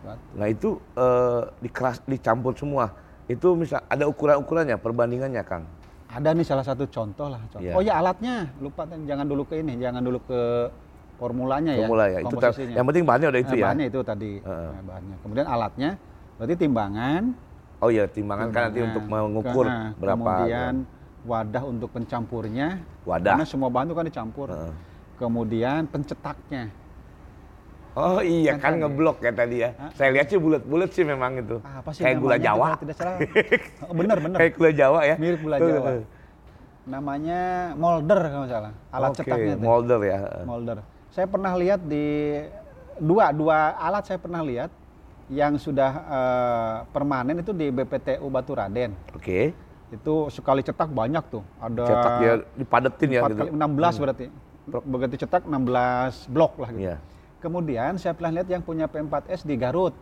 Batu. 0.02 0.26
Nah, 0.34 0.46
itu 0.46 0.68
eh, 0.92 1.40
dikeras 1.60 2.04
dicampur 2.04 2.52
semua. 2.52 2.84
Itu 3.24 3.56
misal 3.56 3.80
ada 3.86 4.04
ukuran-ukurannya, 4.04 4.76
perbandingannya, 4.76 5.42
Kang. 5.42 5.64
Ada 6.06 6.36
nih 6.36 6.44
salah 6.44 6.62
satu 6.62 6.84
contoh 6.84 7.32
lah. 7.32 7.40
Contoh. 7.48 7.64
Iya. 7.64 7.72
Oh 7.72 7.80
ya 7.80 7.96
alatnya, 7.96 8.52
lupa 8.60 8.84
kan 8.84 9.00
jangan 9.02 9.24
dulu 9.24 9.48
ke 9.48 9.56
ini, 9.56 9.80
jangan 9.80 10.04
dulu 10.04 10.20
ke 10.20 10.68
formulanya 11.16 11.72
ya. 11.72 11.80
Formula 11.82 12.04
ya. 12.06 12.18
Itu 12.20 12.36
ta- 12.36 12.52
komposisinya. 12.52 12.76
yang 12.76 12.84
penting 12.84 13.04
bahannya 13.04 13.28
udah 13.30 13.40
itu 13.40 13.48
Nah, 13.48 13.56
ya. 13.56 13.64
Bahannya 13.64 13.86
itu 13.88 14.00
tadi. 14.04 14.32
Heeh. 14.38 14.68
Nah, 14.68 14.82
bahannya. 14.84 15.16
Kemudian 15.18 15.46
alatnya, 15.48 15.90
berarti 16.38 16.54
timbangan. 16.56 17.22
Oh 17.82 17.90
iya, 17.90 18.06
timbangan 18.06 18.54
kan 18.54 18.70
nanti 18.70 18.78
timbangan. 18.78 18.90
untuk 18.94 19.04
mengukur 19.10 19.66
nah, 19.66 19.90
berapa 19.98 20.32
Kemudian 20.38 20.74
wadah 21.26 21.62
untuk 21.66 21.88
pencampurnya. 21.90 22.68
Wadah. 23.02 23.34
Karena 23.34 23.46
semua 23.46 23.68
bahan 23.70 23.90
itu 23.90 23.96
kan 23.98 24.06
dicampur. 24.06 24.48
Heeh. 24.50 24.74
Kemudian 25.18 25.80
pencetaknya. 25.90 26.70
Oh 27.92 28.24
iya 28.24 28.56
Kan 28.56 28.80
kan 28.80 28.88
ngeblok 28.88 29.20
ya 29.20 29.32
tadi 29.36 29.56
ya. 29.60 29.76
Hah? 29.76 29.92
Saya 29.92 30.16
lihat 30.16 30.26
sih 30.32 30.40
bulat-bulat 30.40 30.90
sih 30.96 31.04
memang 31.04 31.36
itu. 31.44 31.60
Ah, 31.60 31.84
apa 31.84 31.92
sih 31.92 32.00
Kayak 32.00 32.16
gula 32.24 32.36
Jawa. 32.40 32.66
kalau 32.72 32.80
Tidak 32.88 32.96
salah. 32.96 33.18
Oh, 33.90 33.92
bener 33.92 34.16
bener. 34.16 34.38
Kayak 34.40 34.52
gula 34.56 34.70
Jawa 34.72 35.00
ya. 35.04 35.16
Mirip 35.20 35.40
gula 35.44 35.56
Tuh. 35.60 35.68
Jawa. 35.68 35.90
Namanya 36.88 37.40
molder 37.76 38.20
kalau 38.32 38.46
salah. 38.48 38.72
Alat 38.88 39.10
Oke, 39.12 39.18
cetaknya 39.20 39.54
tuh. 39.60 39.64
molder 39.68 40.00
ya. 40.08 40.18
molder. 40.48 40.78
Saya 41.12 41.26
pernah 41.28 41.52
lihat 41.52 41.80
di 41.84 42.40
dua 42.96 43.28
dua 43.36 43.76
alat 43.76 44.04
saya 44.08 44.16
pernah 44.16 44.40
lihat 44.40 44.72
yang 45.30 45.54
sudah 45.60 45.90
eh, 46.08 46.76
permanen 46.90 47.42
itu 47.42 47.54
di 47.54 47.70
BPTU 47.70 48.26
Batu 48.32 48.56
Raden. 48.56 48.96
Oke. 49.14 49.54
Itu 49.92 50.32
sekali 50.32 50.64
cetak 50.64 50.88
banyak 50.88 51.24
tuh. 51.28 51.44
Ada 51.60 51.84
Cetak 51.84 52.14
ya 52.24 52.32
dipadetin 52.56 53.08
ya 53.12 53.20
gitu. 53.28 53.36
kali 53.38 53.50
16 53.52 54.02
berarti. 54.02 54.26
Begitu 54.66 55.14
cetak 55.26 55.44
16 55.46 56.32
blok 56.32 56.52
lah 56.58 56.70
gitu. 56.72 56.88
Iya. 56.88 56.96
Kemudian 57.42 57.98
saya 57.98 58.14
pernah 58.14 58.40
lihat 58.40 58.48
yang 58.48 58.62
punya 58.62 58.86
P4S 58.86 59.42
di 59.42 59.58
Garut, 59.58 59.94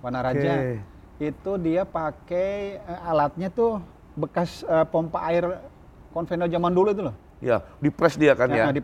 Wanaraja. 0.00 0.52
Oke. 0.54 0.78
Itu 1.18 1.58
dia 1.58 1.82
pakai 1.82 2.78
eh, 2.78 3.00
alatnya 3.10 3.50
tuh 3.50 3.82
bekas 4.18 4.64
eh, 4.66 4.86
pompa 4.88 5.22
air 5.30 5.46
konvensional 6.10 6.50
zaman 6.50 6.72
dulu 6.72 6.88
itu 6.90 7.02
loh. 7.06 7.14
Ya, 7.38 7.62
dipres 7.78 8.18
dia 8.18 8.34
kan 8.34 8.50
ya. 8.50 8.66
Nah, 8.66 8.74
di 8.74 8.82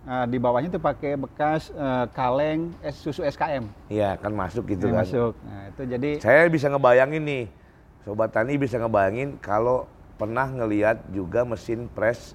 Nah, 0.00 0.24
di 0.24 0.40
bawahnya 0.40 0.72
tuh 0.72 0.80
pakai 0.80 1.12
bekas 1.14 1.68
eh, 1.70 2.06
kaleng 2.10 2.72
es 2.80 2.96
susu 2.96 3.20
SKM. 3.22 3.68
Iya, 3.86 4.16
kan 4.16 4.32
masuk 4.32 4.64
gitu 4.66 4.88
Yang 4.88 4.94
kan. 4.94 5.00
masuk. 5.04 5.32
Nah, 5.44 5.62
itu 5.68 5.82
jadi 5.86 6.10
Saya 6.18 6.48
bisa 6.48 6.66
ngebayangin 6.66 7.20
nih, 7.20 7.44
sobat 8.00 8.32
tani 8.32 8.56
bisa 8.56 8.80
ngebayangin 8.80 9.36
kalau 9.38 9.84
pernah 10.16 10.48
ngelihat 10.48 11.04
juga 11.10 11.44
mesin 11.44 11.84
press 11.86 12.32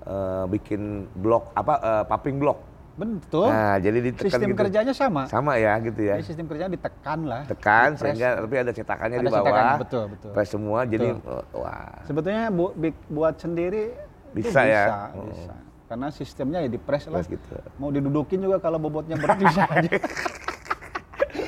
eh, 0.00 0.44
bikin 0.46 1.10
blok 1.12 1.50
apa 1.52 1.74
eh, 1.78 2.04
paping 2.06 2.38
blok. 2.38 2.58
betul. 2.94 3.48
Nah, 3.48 3.80
jadi 3.80 3.98
ditekan 4.04 4.28
sistem 4.28 4.48
gitu. 4.52 4.60
kerjanya 4.60 4.92
sama. 4.92 5.22
Sama 5.24 5.56
ya 5.56 5.72
gitu 5.80 6.00
ya. 6.04 6.14
Jadi 6.14 6.26
sistem 6.26 6.46
kerjanya 6.46 6.70
ditekan 6.70 7.18
lah. 7.24 7.42
Tekan 7.48 7.90
sehingga 7.96 8.28
tapi 8.38 8.54
ada 8.54 8.70
cetakannya 8.70 9.16
Ada 9.16 9.24
di 9.24 9.26
bawah. 9.26 9.40
cetakannya, 9.40 9.76
betul, 9.80 10.04
betul. 10.06 10.30
Press 10.30 10.48
semua 10.52 10.78
jadi 10.84 11.08
Betul. 11.10 11.32
eh, 11.32 11.44
wah. 11.58 11.90
Sebetulnya 12.04 12.44
bu- 12.52 12.74
buat 13.08 13.34
sendiri 13.34 13.96
itu 14.30 14.46
Bisa 14.46 14.60
ya? 14.62 14.84
Bisa, 14.86 14.98
Oh. 15.16 15.26
bisa. 15.26 15.54
Karena 15.90 16.06
sistemnya 16.14 16.62
ya 16.62 16.70
di 16.70 16.78
press 16.78 17.10
lah. 17.10 17.18
Gitu. 17.26 17.50
Mau 17.82 17.90
didudukin 17.90 18.38
juga 18.38 18.62
kalau 18.62 18.78
bobotnya 18.78 19.18
berat 19.18 19.42
bisa 19.42 19.66
aja. 19.66 19.90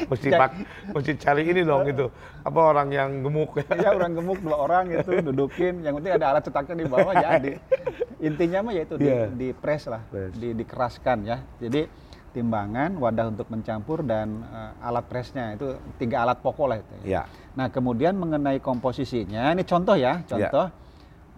Mesti 0.02 0.28
pak, 0.28 0.50
mesti 0.92 1.12
cari 1.16 1.42
ini 1.48 1.64
dong 1.64 1.88
gitu. 1.88 2.12
Apa 2.44 2.74
orang 2.74 2.92
yang 2.92 3.24
gemuk 3.24 3.56
ya. 3.56 3.64
ya 3.80 3.88
orang 3.96 4.12
gemuk 4.12 4.44
dua 4.44 4.56
orang 4.60 4.92
itu 4.92 5.08
dudukin. 5.30 5.80
Yang 5.80 5.94
penting 6.02 6.12
ada 6.20 6.26
alat 6.34 6.42
cetaknya 6.44 6.74
di 6.74 6.86
bawah 6.90 7.14
jadi. 7.16 7.52
Intinya 8.20 8.58
mah 8.60 8.72
yaitu 8.76 9.00
di, 9.00 9.08
Iya. 9.08 9.32
di 9.32 9.48
press 9.56 9.88
lah, 9.88 10.04
Press. 10.12 10.36
di 10.36 10.52
dikeraskan 10.52 11.16
ya. 11.24 11.40
Jadi 11.56 11.88
timbangan, 12.36 12.98
wadah 13.00 13.32
untuk 13.32 13.48
mencampur 13.48 14.04
dan 14.04 14.44
eh, 14.44 14.86
alat 14.86 15.04
pressnya 15.08 15.56
itu 15.56 15.80
tiga 15.96 16.28
alat 16.28 16.44
pokok 16.44 16.66
lah 16.68 16.76
itu. 16.82 16.92
Ya. 17.08 17.24
Nah 17.56 17.72
kemudian 17.72 18.12
mengenai 18.12 18.60
komposisinya, 18.60 19.48
ini 19.54 19.64
contoh 19.64 19.96
ya, 19.96 20.20
contoh 20.28 20.68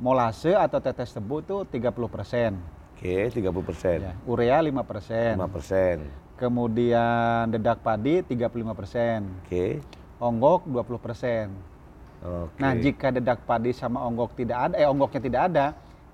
molase 0.02 0.50
atau 0.50 0.82
tetes 0.82 1.14
tebu 1.14 1.46
itu 1.46 1.56
30 1.70 2.11
persen, 2.11 2.58
Oke, 3.04 3.28
30 3.28 3.44
persen. 3.61 4.00
ya. 4.00 4.12
urea 4.25 4.56
5 4.56 4.80
persen, 4.80 5.37
5 5.37 5.44
persen. 5.46 5.96
kemudian 6.40 7.52
dedak 7.52 7.84
padi 7.84 8.25
35 8.25 8.49
persen, 8.73 9.28
Oke. 9.44 9.84
onggok 10.16 10.64
20 10.64 10.96
persen. 10.96 11.52
Oke. 12.18 12.56
Nah 12.56 12.73
jika 12.73 13.12
dedak 13.12 13.44
padi 13.44 13.76
sama 13.76 14.00
onggok 14.00 14.32
tidak 14.32 14.73
ada, 14.73 14.75
eh 14.75 14.88
onggoknya 14.88 15.20
tidak 15.20 15.42
ada, 15.46 15.66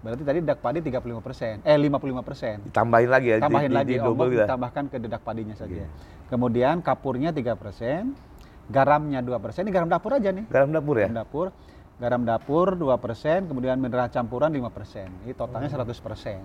berarti 0.03 0.23
tadi 0.27 0.39
dedak 0.43 0.59
padi 0.59 0.83
35 0.83 1.23
persen, 1.23 1.63
eh 1.63 1.79
55 1.79 2.27
persen. 2.27 2.59
Ditambahin 2.67 3.07
lagi 3.07 3.29
ya. 3.29 3.37
di- 3.39 3.45
Tambahin 3.47 3.71
di- 3.71 3.77
lagi 3.79 3.87
di 3.87 3.97
double 3.97 4.11
onggok 4.11 4.27
gitu. 4.29 4.43
ditambahkan 4.43 4.85
ke 4.91 4.97
dedak 4.99 5.23
padinya 5.23 5.55
saja. 5.55 5.87
Kemudian 6.27 6.83
kapurnya 6.83 7.31
3 7.31 7.55
persen, 7.55 8.19
garamnya 8.67 9.23
2 9.23 9.39
persen, 9.39 9.63
ini 9.63 9.71
garam 9.71 9.87
dapur 9.87 10.11
aja 10.13 10.35
nih. 10.35 10.43
Garam 10.45 10.75
dapur 10.75 10.97
ya? 10.97 11.07
garam 11.07 11.15
dapur 11.17 11.47
garam 12.01 12.25
dapur 12.25 12.67
2%, 12.75 13.47
kemudian 13.47 13.77
mineral 13.77 14.09
campuran 14.09 14.51
5%. 14.51 15.07
Ini 15.23 15.37
totalnya 15.37 15.69
100% 15.69 16.43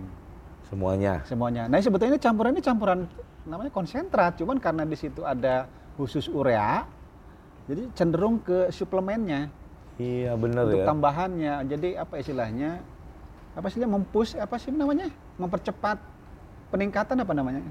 Semuanya. 0.65 1.21
semuanya. 1.29 1.69
Nah, 1.69 1.77
sebetulnya 1.77 2.17
ini 2.17 2.21
campuran 2.21 2.51
ini 2.57 2.63
campuran 2.63 2.99
namanya 3.45 3.69
konsentrat, 3.69 4.37
cuman 4.41 4.57
karena 4.57 4.83
di 4.83 4.97
situ 4.97 5.21
ada 5.21 5.69
khusus 5.95 6.25
urea, 6.27 6.83
jadi 7.65 7.89
cenderung 7.97 8.41
ke 8.41 8.69
suplemennya 8.69 9.49
Iya 9.95 10.35
untuk 10.35 10.81
ya. 10.81 10.85
tambahannya. 10.85 11.53
Jadi 11.71 11.95
apa 11.95 12.19
istilahnya? 12.19 12.83
Apa 13.55 13.71
sih 13.71 13.79
mempush 13.79 14.35
apa 14.35 14.59
sih 14.59 14.69
namanya? 14.75 15.07
Mempercepat 15.39 15.97
peningkatan 16.67 17.15
apa 17.23 17.31
namanya? 17.31 17.63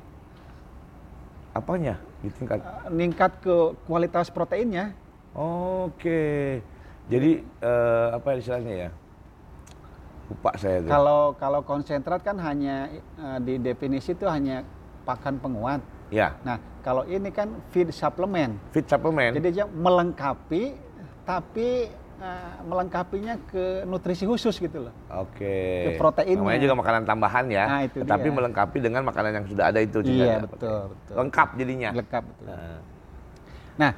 Apanya? 1.52 2.00
Ditingkat. 2.24 2.58
Eh, 2.64 2.90
Meningkat 2.90 3.44
ke 3.44 3.54
kualitas 3.84 4.32
proteinnya. 4.32 4.96
Oke. 5.36 6.58
Jadi 7.12 7.44
eh, 7.44 8.06
apa 8.16 8.28
istilahnya 8.40 8.88
ya? 8.88 8.90
Saya 10.54 10.80
tuh. 10.80 10.88
Kalau 10.88 11.20
kalau 11.34 11.60
konsentrat 11.60 12.20
kan 12.20 12.36
hanya 12.38 12.88
eh, 12.94 13.38
di 13.40 13.54
definisi 13.58 14.12
itu 14.12 14.24
hanya 14.24 14.64
pakan 15.04 15.36
penguat. 15.36 15.80
Ya, 16.08 16.36
Nah, 16.40 16.56
kalau 16.80 17.02
ini 17.04 17.28
kan 17.28 17.48
feed 17.68 17.90
suplemen. 17.90 18.56
fit 18.70 18.86
supplement. 18.86 19.34
Jadi 19.34 19.48
dia 19.52 19.66
melengkapi 19.66 20.76
tapi 21.22 21.90
eh, 22.14 22.54
melengkapinya 22.62 23.34
ke 23.44 23.82
nutrisi 23.84 24.24
khusus 24.24 24.54
gitu 24.54 24.88
loh. 24.88 24.94
Oke. 25.10 25.84
Ke 25.84 25.90
proteinnya. 25.96 26.40
Namanya 26.40 26.60
juga 26.62 26.76
makanan 26.78 27.02
tambahan 27.04 27.44
ya. 27.50 27.64
Nah, 27.66 27.80
itu 27.82 27.98
Tetapi 28.00 28.28
dia. 28.28 28.36
melengkapi 28.36 28.78
dengan 28.78 29.02
makanan 29.02 29.30
yang 29.34 29.46
sudah 29.48 29.64
ada 29.68 29.80
itu. 29.80 29.98
juga 30.00 30.22
Iya, 30.22 30.30
ya. 30.30 30.38
betul, 30.40 30.78
betul. 30.88 31.14
Lengkap 31.18 31.48
jadinya. 31.58 31.90
Lengkap 31.92 32.22
betul. 32.24 32.44
Nah, 32.46 32.78
Nah, 33.74 33.92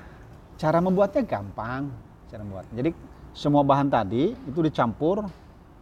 cara 0.56 0.78
membuatnya 0.80 1.22
gampang. 1.22 1.82
Cara 2.26 2.40
membuat. 2.40 2.64
Jadi 2.72 2.90
semua 3.30 3.60
bahan 3.60 3.86
tadi 3.86 4.32
itu 4.32 4.58
dicampur, 4.58 5.28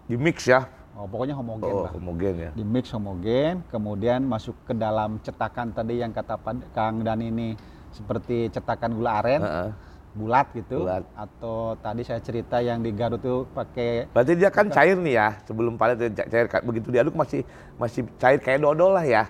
di 0.05 0.17
mix 0.17 0.45
ya. 0.45 0.69
oh, 0.95 1.09
pokoknya 1.09 1.35
homogen 1.35 1.73
Oh, 1.73 1.83
lah. 1.89 1.93
homogen 1.97 2.35
ya. 2.39 2.51
Di 2.53 2.63
mix 2.63 2.93
homogen, 2.93 3.65
kemudian 3.67 4.23
masuk 4.23 4.55
ke 4.63 4.73
dalam 4.73 5.19
cetakan 5.21 5.73
tadi 5.73 5.99
yang 5.99 6.13
kata 6.13 6.37
Kang 6.71 7.03
Dan 7.03 7.19
ini 7.19 7.57
seperti 7.91 8.47
cetakan 8.51 8.95
gula 8.95 9.19
aren, 9.19 9.43
Heeh. 9.43 9.71
bulat 10.15 10.47
gitu. 10.53 10.87
Bulat. 10.87 11.03
Atau 11.17 11.75
tadi 11.81 12.05
saya 12.05 12.21
cerita 12.21 12.61
yang 12.61 12.79
di 12.79 12.93
Garut 12.93 13.19
itu 13.19 13.43
pakai 13.51 14.07
Berarti 14.13 14.33
dia 14.37 14.51
kan 14.51 14.69
cair 14.69 14.95
nih 14.95 15.15
ya. 15.15 15.29
Sebelum 15.43 15.75
dia 15.75 16.11
cair 16.27 16.47
begitu 16.63 16.89
diaduk 16.91 17.15
masih 17.15 17.43
masih 17.75 18.07
cair 18.15 18.39
kayak 18.39 18.61
dodol 18.61 18.95
lah 18.95 19.03
ya. 19.03 19.25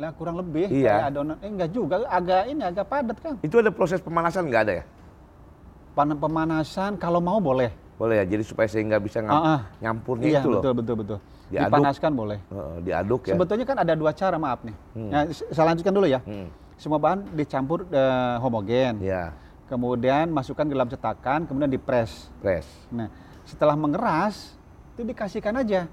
lah 0.00 0.16
kurang 0.16 0.40
lebih 0.40 0.72
Iya. 0.72 0.96
kayak 0.96 1.08
adonan. 1.12 1.36
Eh 1.44 1.50
enggak 1.52 1.70
juga, 1.70 2.00
agak 2.08 2.48
ini 2.48 2.62
agak 2.64 2.88
padat 2.88 3.18
Kang. 3.20 3.36
Itu 3.44 3.60
ada 3.60 3.68
proses 3.68 4.00
pemanasan 4.00 4.48
nggak 4.48 4.62
ada 4.64 4.72
ya? 4.80 4.84
Pan 5.92 6.08
pemanasan 6.16 6.96
kalau 6.96 7.20
mau 7.20 7.36
boleh. 7.36 7.68
Boleh 8.00 8.16
ya. 8.16 8.24
Jadi 8.24 8.42
supaya 8.48 8.64
sehingga 8.64 8.96
bisa 8.96 9.20
ngam- 9.20 9.36
Ah, 9.36 9.44
ah. 9.44 9.60
nyampurnya 9.76 10.24
Iya, 10.24 10.40
itu 10.40 10.48
loh. 10.48 10.64
betul 10.64 10.72
betul 10.80 10.96
betul. 11.04 11.18
Diaduk. 11.52 11.68
Dipanaskan 11.68 12.10
boleh. 12.16 12.38
Heeh, 12.48 12.74
diaduk 12.80 13.20
ya. 13.28 13.34
Sebetulnya 13.36 13.66
kan 13.68 13.76
ada 13.84 13.92
dua 13.92 14.10
cara, 14.16 14.36
maaf 14.40 14.64
nih. 14.64 14.76
Hmm. 14.96 15.10
Nah, 15.12 15.22
saya 15.28 15.64
lanjutkan 15.68 15.92
dulu 15.92 16.06
ya. 16.08 16.20
Hmm. 16.24 16.48
Semua 16.80 16.96
bahan 16.96 17.28
dicampur 17.36 17.84
eh, 17.92 18.36
homogen. 18.40 19.04
Ya, 19.04 19.36
Kemudian 19.68 20.32
masukkan 20.32 20.66
ke 20.66 20.72
dalam 20.74 20.88
cetakan, 20.90 21.46
kemudian 21.46 21.70
dipres. 21.70 22.26
press. 22.42 22.66
Nah, 22.90 23.06
setelah 23.46 23.78
mengeras 23.78 24.56
itu 24.98 25.06
dikasihkan 25.06 25.54
aja 25.62 25.86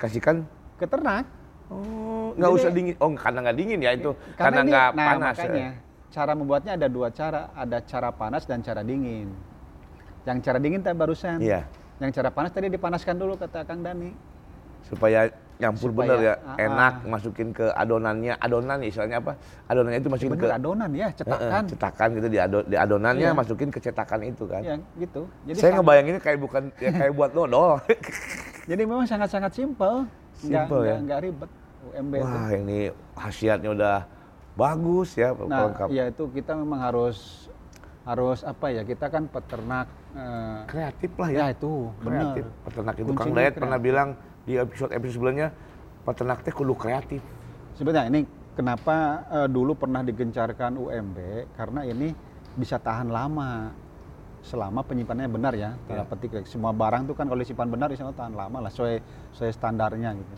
Kasihkan 0.00 0.46
ke 0.78 0.86
ternak. 0.88 1.26
Oh, 1.68 2.32
nggak 2.38 2.48
usah 2.54 2.70
dingin. 2.72 2.94
Oh, 2.96 3.10
karena 3.12 3.44
nggak 3.44 3.56
dingin 3.58 3.80
ya 3.82 3.92
itu. 3.92 4.14
Karena, 4.38 4.64
nggak 4.64 4.88
nah, 4.94 5.04
panas. 5.04 5.34
ya. 5.36 5.44
Makanya 5.44 5.68
cara 6.08 6.32
membuatnya 6.32 6.72
ada 6.80 6.88
dua 6.88 7.08
cara, 7.12 7.52
ada 7.52 7.78
cara 7.84 8.08
panas 8.14 8.46
dan 8.48 8.62
cara 8.64 8.80
dingin. 8.80 9.28
Yang 10.28 10.38
cara 10.44 10.58
dingin 10.60 10.80
tadi 10.84 10.92
barusan. 10.92 11.40
Iya. 11.40 11.64
Yang 11.98 12.20
cara 12.20 12.28
panas 12.28 12.52
tadi 12.52 12.68
dipanaskan 12.68 13.16
dulu 13.16 13.40
kata 13.40 13.64
Kang 13.64 13.80
Dani. 13.80 14.12
Supaya 14.84 15.32
nyampur 15.58 15.90
Supaya, 15.90 16.14
bener 16.14 16.18
ya, 16.22 16.34
ah, 16.38 16.54
enak 16.56 16.94
ah. 17.02 17.08
masukin 17.10 17.48
ke 17.50 17.66
adonannya, 17.74 18.38
adonan 18.38 18.78
istilahnya 18.78 19.18
apa? 19.18 19.34
Adonannya 19.66 19.98
itu 19.98 20.06
masukin 20.06 20.32
Bener 20.38 20.44
ke 20.44 20.54
adonan 20.54 20.90
ya, 20.94 21.02
Eh, 21.02 21.10
eh, 21.10 21.12
cetakan. 21.18 21.62
cetakan 21.66 22.08
gitu 22.14 22.28
di, 22.30 22.38
ado, 22.38 22.58
di 22.62 22.76
adonannya 22.78 23.26
Iya. 23.26 23.34
masukin 23.34 23.68
ke 23.68 23.80
cetakan 23.82 24.20
itu 24.22 24.44
kan. 24.46 24.62
Ya, 24.62 24.76
gitu. 24.94 25.26
Jadi 25.48 25.56
Saya 25.58 25.74
sangat- 25.74 25.78
ngebayanginnya 25.82 26.22
kayak 26.22 26.38
bukan 26.38 26.62
ya 26.78 26.90
kayak 26.94 27.12
buat 27.16 27.30
dodol. 27.34 27.82
Jadi 28.70 28.82
memang 28.84 29.04
sangat-sangat 29.04 29.50
simpel. 29.50 30.06
Nggak, 30.38 30.46
Simple 30.70 30.78
ya. 30.78 30.86
nggak- 30.86 31.02
nggak 31.02 31.20
ribet 31.26 31.50
UMB 31.88 32.12
itu. 32.14 32.22
Wah, 32.22 32.50
ini 32.54 32.78
khasiatnya 33.18 33.70
udah 33.74 33.96
bagus 34.54 35.08
ya, 35.18 35.34
Nah, 35.34 35.66
pelengkap. 35.66 35.88
ya 35.90 36.04
itu 36.06 36.24
kita 36.30 36.52
memang 36.54 36.80
harus 36.80 37.47
harus 38.08 38.40
apa 38.40 38.72
ya? 38.72 38.82
Kita 38.88 39.12
kan 39.12 39.28
peternak 39.28 39.86
eh, 40.16 40.60
Kreatif 40.64 41.12
lah 41.20 41.28
ya. 41.28 41.38
ya 41.44 41.46
itu 41.52 41.72
kreatif. 42.00 42.44
benar. 42.48 42.64
Peternak 42.64 42.94
itu 42.96 43.10
Kang 43.12 43.16
Kuncinya 43.20 43.36
Dayat 43.36 43.44
kreatif. 43.52 43.60
pernah 43.60 43.78
bilang 43.78 44.08
di 44.48 44.52
episode 44.56 44.90
episode 44.96 45.14
sebelumnya 45.20 45.48
peternak 46.08 46.40
teh 46.40 46.54
kudu 46.56 46.72
kreatif. 46.72 47.20
Sebenarnya 47.76 48.08
ini 48.08 48.20
kenapa 48.56 48.96
eh, 49.28 49.48
dulu 49.52 49.76
pernah 49.76 50.00
digencarkan 50.00 50.80
UMB 50.80 51.18
karena 51.52 51.84
ini 51.84 52.08
bisa 52.56 52.80
tahan 52.80 53.12
lama 53.12 53.70
selama 54.40 54.80
penyimpanannya 54.80 55.30
benar 55.30 55.52
ya. 55.52 55.76
Tanda 55.84 56.02
Iya. 56.02 56.08
petik 56.08 56.32
semua 56.48 56.72
barang 56.72 57.12
tuh 57.12 57.14
kan 57.14 57.28
kalau 57.28 57.38
disimpan 57.38 57.68
benar 57.68 57.92
insya 57.92 58.08
Allah 58.08 58.16
tahan 58.16 58.34
lama 58.34 58.58
lah 58.64 58.70
sesuai 58.72 58.96
sesuai 59.36 59.52
standarnya 59.52 60.16
gitu. 60.16 60.34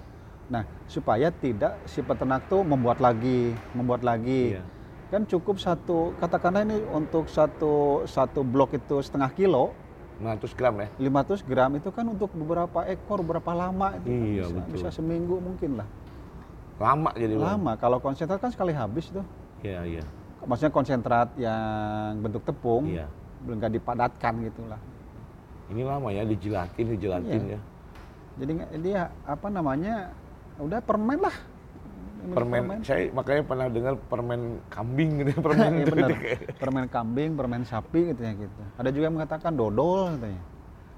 Nah 0.51 0.67
supaya 0.91 1.31
tidak 1.31 1.79
si 1.87 2.03
peternak 2.03 2.51
tuh 2.51 2.67
membuat 2.67 2.99
lagi, 2.99 3.55
membuat 3.73 4.03
lagi. 4.03 4.59
Iya. 4.59 4.65
Kan 5.11 5.27
cukup 5.27 5.59
satu 5.59 6.15
katakanlah 6.17 6.63
ini 6.63 6.79
untuk 6.87 7.27
satu 7.27 8.07
satu 8.07 8.47
blok 8.47 8.79
itu 8.79 9.03
setengah 9.03 9.27
kilo 9.35 9.75
100 10.23 10.39
gram 10.55 10.75
ya. 10.79 10.89
500 11.03 11.43
gram 11.43 11.71
itu 11.75 11.89
kan 11.91 12.05
untuk 12.07 12.31
beberapa 12.31 12.87
ekor 12.87 13.19
berapa 13.21 13.51
lama 13.51 13.97
itu 13.97 14.07
kan 14.07 14.21
Iya, 14.23 14.45
bisa, 14.45 14.55
betul. 14.55 14.73
bisa 14.77 14.89
seminggu 14.93 15.37
mungkin 15.41 15.81
lah 15.83 15.89
Lama 16.79 17.11
jadi 17.13 17.35
Bang. 17.35 17.59
lama 17.59 17.73
kalau 17.75 17.99
konsentrat 17.99 18.39
kan 18.39 18.49
sekali 18.49 18.71
habis 18.71 19.11
tuh 19.11 19.25
Iya, 19.61 19.83
iya. 19.83 20.03
maksudnya 20.45 20.71
konsentrat 20.71 21.29
yang 21.35 22.21
bentuk 22.21 22.45
tepung 22.45 22.87
Iya. 22.87 23.09
belum 23.43 23.57
nggak 23.59 23.73
dipadatkan 23.77 24.33
gitu 24.45 24.63
lah 24.69 24.79
Ini 25.71 25.83
lama 25.83 26.09
ya 26.11 26.23
dijilatin, 26.23 26.85
dijilatin 26.87 27.43
Iya. 27.47 27.57
ya. 27.57 27.61
jadi 28.39 28.53
dia 28.79 29.01
apa 29.25 29.49
namanya 29.49 30.15
udah 30.57 30.79
permen 30.79 31.19
lah 31.19 31.35
Ini 32.21 32.35
Permen, 32.37 32.65
saya 32.85 33.09
makanya 33.11 33.43
pernah 33.43 33.67
dengar 33.73 33.95
permen 33.97 34.41
kambing 34.69 35.11
gitu, 35.25 35.41
permen 35.47 35.73
Iya 35.73 35.81
gitu. 35.83 35.93
benar 35.97 36.11
permen 36.61 36.87
kambing 36.87 37.31
permen 37.33 37.63
sapi 37.65 38.13
gitu 38.13 38.21
ya 38.21 38.33
gitu 38.37 38.61
ada 38.77 38.89
juga 38.93 39.05
yang 39.09 39.17
mengatakan 39.17 39.53
dodol 39.57 40.15
katanya 40.17 40.43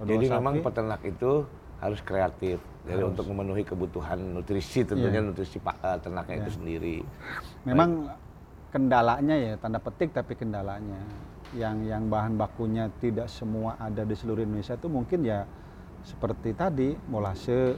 Dodol 0.03 0.09
Jadi 0.19 0.25
sapi. 0.27 0.37
memang 0.37 0.55
peternak 0.61 1.01
itu 1.07 1.33
harus 1.79 2.01
kreatif. 2.03 2.59
Jadi 2.83 2.99
Harus. 2.99 3.11
untuk 3.15 3.25
memenuhi 3.31 3.63
kebutuhan 3.63 4.19
nutrisi 4.19 4.83
tentunya 4.83 5.23
Iya. 5.23 5.29
nutrisi 5.31 5.59
eh, 5.59 5.99
ternaknya 5.99 6.35
itu 6.39 6.51
Iya. 6.51 6.57
sendiri. 6.59 6.97
Memang 7.63 7.91
kendalanya 8.71 9.35
ya 9.37 9.53
tanda 9.59 9.79
petik 9.79 10.11
tapi 10.11 10.35
kendalanya 10.35 10.99
yang 11.53 11.85
yang 11.85 12.09
bahan 12.09 12.35
bakunya 12.35 12.89
tidak 12.99 13.29
semua 13.29 13.77
ada 13.77 14.03
di 14.03 14.15
seluruh 14.17 14.43
Indonesia 14.43 14.75
itu 14.75 14.89
mungkin 14.89 15.23
ya 15.23 15.45
seperti 16.03 16.51
tadi 16.51 16.97
molase 17.07 17.77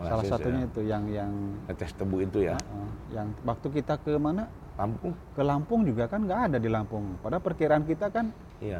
salah 0.00 0.24
satunya 0.24 0.62
ya. 0.62 0.68
itu 0.68 0.80
yang 0.82 1.02
yang 1.08 1.32
Tetes 1.66 1.90
tebu 1.92 2.16
itu 2.20 2.38
ya. 2.40 2.54
uh-uh, 2.54 2.88
yang 3.10 3.26
waktu 3.42 3.66
kita 3.72 3.94
ke 3.96 4.14
mana 4.14 4.46
Lampung? 4.74 5.12
ke 5.34 5.42
Lampung 5.42 5.80
juga 5.82 6.06
kan 6.06 6.22
nggak 6.22 6.40
ada 6.46 6.56
di 6.56 6.68
Lampung. 6.68 7.18
Padahal 7.18 7.42
perkiraan 7.42 7.82
kita 7.82 8.06
kan 8.08 8.30
Iya. 8.58 8.78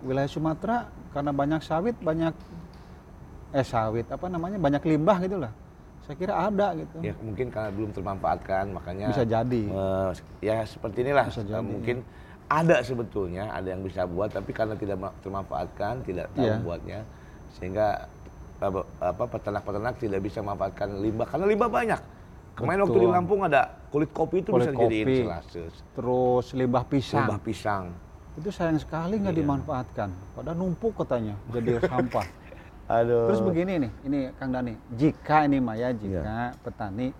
wilayah 0.00 0.28
Sumatera 0.28 0.76
karena 1.10 1.32
banyak 1.32 1.60
sawit 1.60 1.96
banyak 1.98 2.34
eh 3.50 3.64
sawit 3.64 4.04
apa 4.06 4.26
namanya 4.26 4.56
banyak 4.56 4.82
limbah 4.84 5.16
gitu 5.18 5.38
lah. 5.38 5.52
Saya 6.04 6.16
kira 6.16 6.34
ada 6.38 6.72
gitu. 6.74 7.00
Ya 7.00 7.16
mungkin 7.18 7.48
karena 7.48 7.70
belum 7.70 7.90
termanfaatkan 7.92 8.64
makanya 8.70 9.08
Bisa 9.08 9.24
jadi. 9.24 9.62
eh, 9.64 10.10
ya 10.42 10.64
seperti 10.64 11.00
inilah 11.02 11.26
Bisa 11.26 11.42
jadi, 11.42 11.60
mungkin 11.60 11.96
ada 12.48 12.80
sebetulnya 12.80 13.48
ada 13.50 13.68
yang 13.68 13.80
bisa 13.80 14.04
buat 14.04 14.28
tapi 14.28 14.52
karena 14.52 14.72
tidak 14.72 14.96
ma- 14.96 15.16
termanfaatkan 15.20 16.00
tidak 16.02 16.32
tahu 16.32 16.44
Iya. 16.44 16.56
buatnya 16.58 17.00
sehingga 17.50 18.08
apa, 18.58 18.80
apa 18.98 19.24
peternak-peternak 19.28 19.94
tidak 19.96 20.20
bisa 20.20 20.38
memanfaatkan 20.40 20.98
limbah 20.98 21.26
karena 21.26 21.46
limbah 21.46 21.70
banyak. 21.70 22.00
Kemarin 22.52 22.78
waktu 22.84 22.98
di. 22.98 23.06
Lampung 23.06 23.40
ada 23.46 23.60
kulit 23.88 24.10
kopi 24.10 24.42
itu 24.42 24.50
Kulit 24.50 24.66
bisa 24.66 24.74
dijadiin 24.74 25.06
kopi. 25.06 25.16
selase, 25.22 25.62
Terus 25.94 26.46
limbah 26.52 26.84
pisang. 26.84 27.22
limbah 27.22 27.40
pisang. 27.40 27.84
Itu 28.34 28.50
sayang 28.50 28.78
sekali 28.78 29.14
nggak 29.16 29.30
Iya. 29.30 29.40
dimanfaatkan. 29.40 30.08
Padahal 30.34 30.58
numpuk 30.58 30.94
katanya 30.96 31.38
jadi 31.48 31.78
sampah. 31.86 32.26
Aduh. 32.88 33.30
Terus 33.30 33.42
begini 33.44 33.72
nih, 33.78 33.90
ini 34.02 34.18
Kang 34.34 34.50
Dani, 34.50 34.74
jika 34.90 35.44
ini 35.44 35.60
Maya, 35.60 35.90
Iya. 35.90 35.94
jika 35.94 36.36
petani 36.58 37.14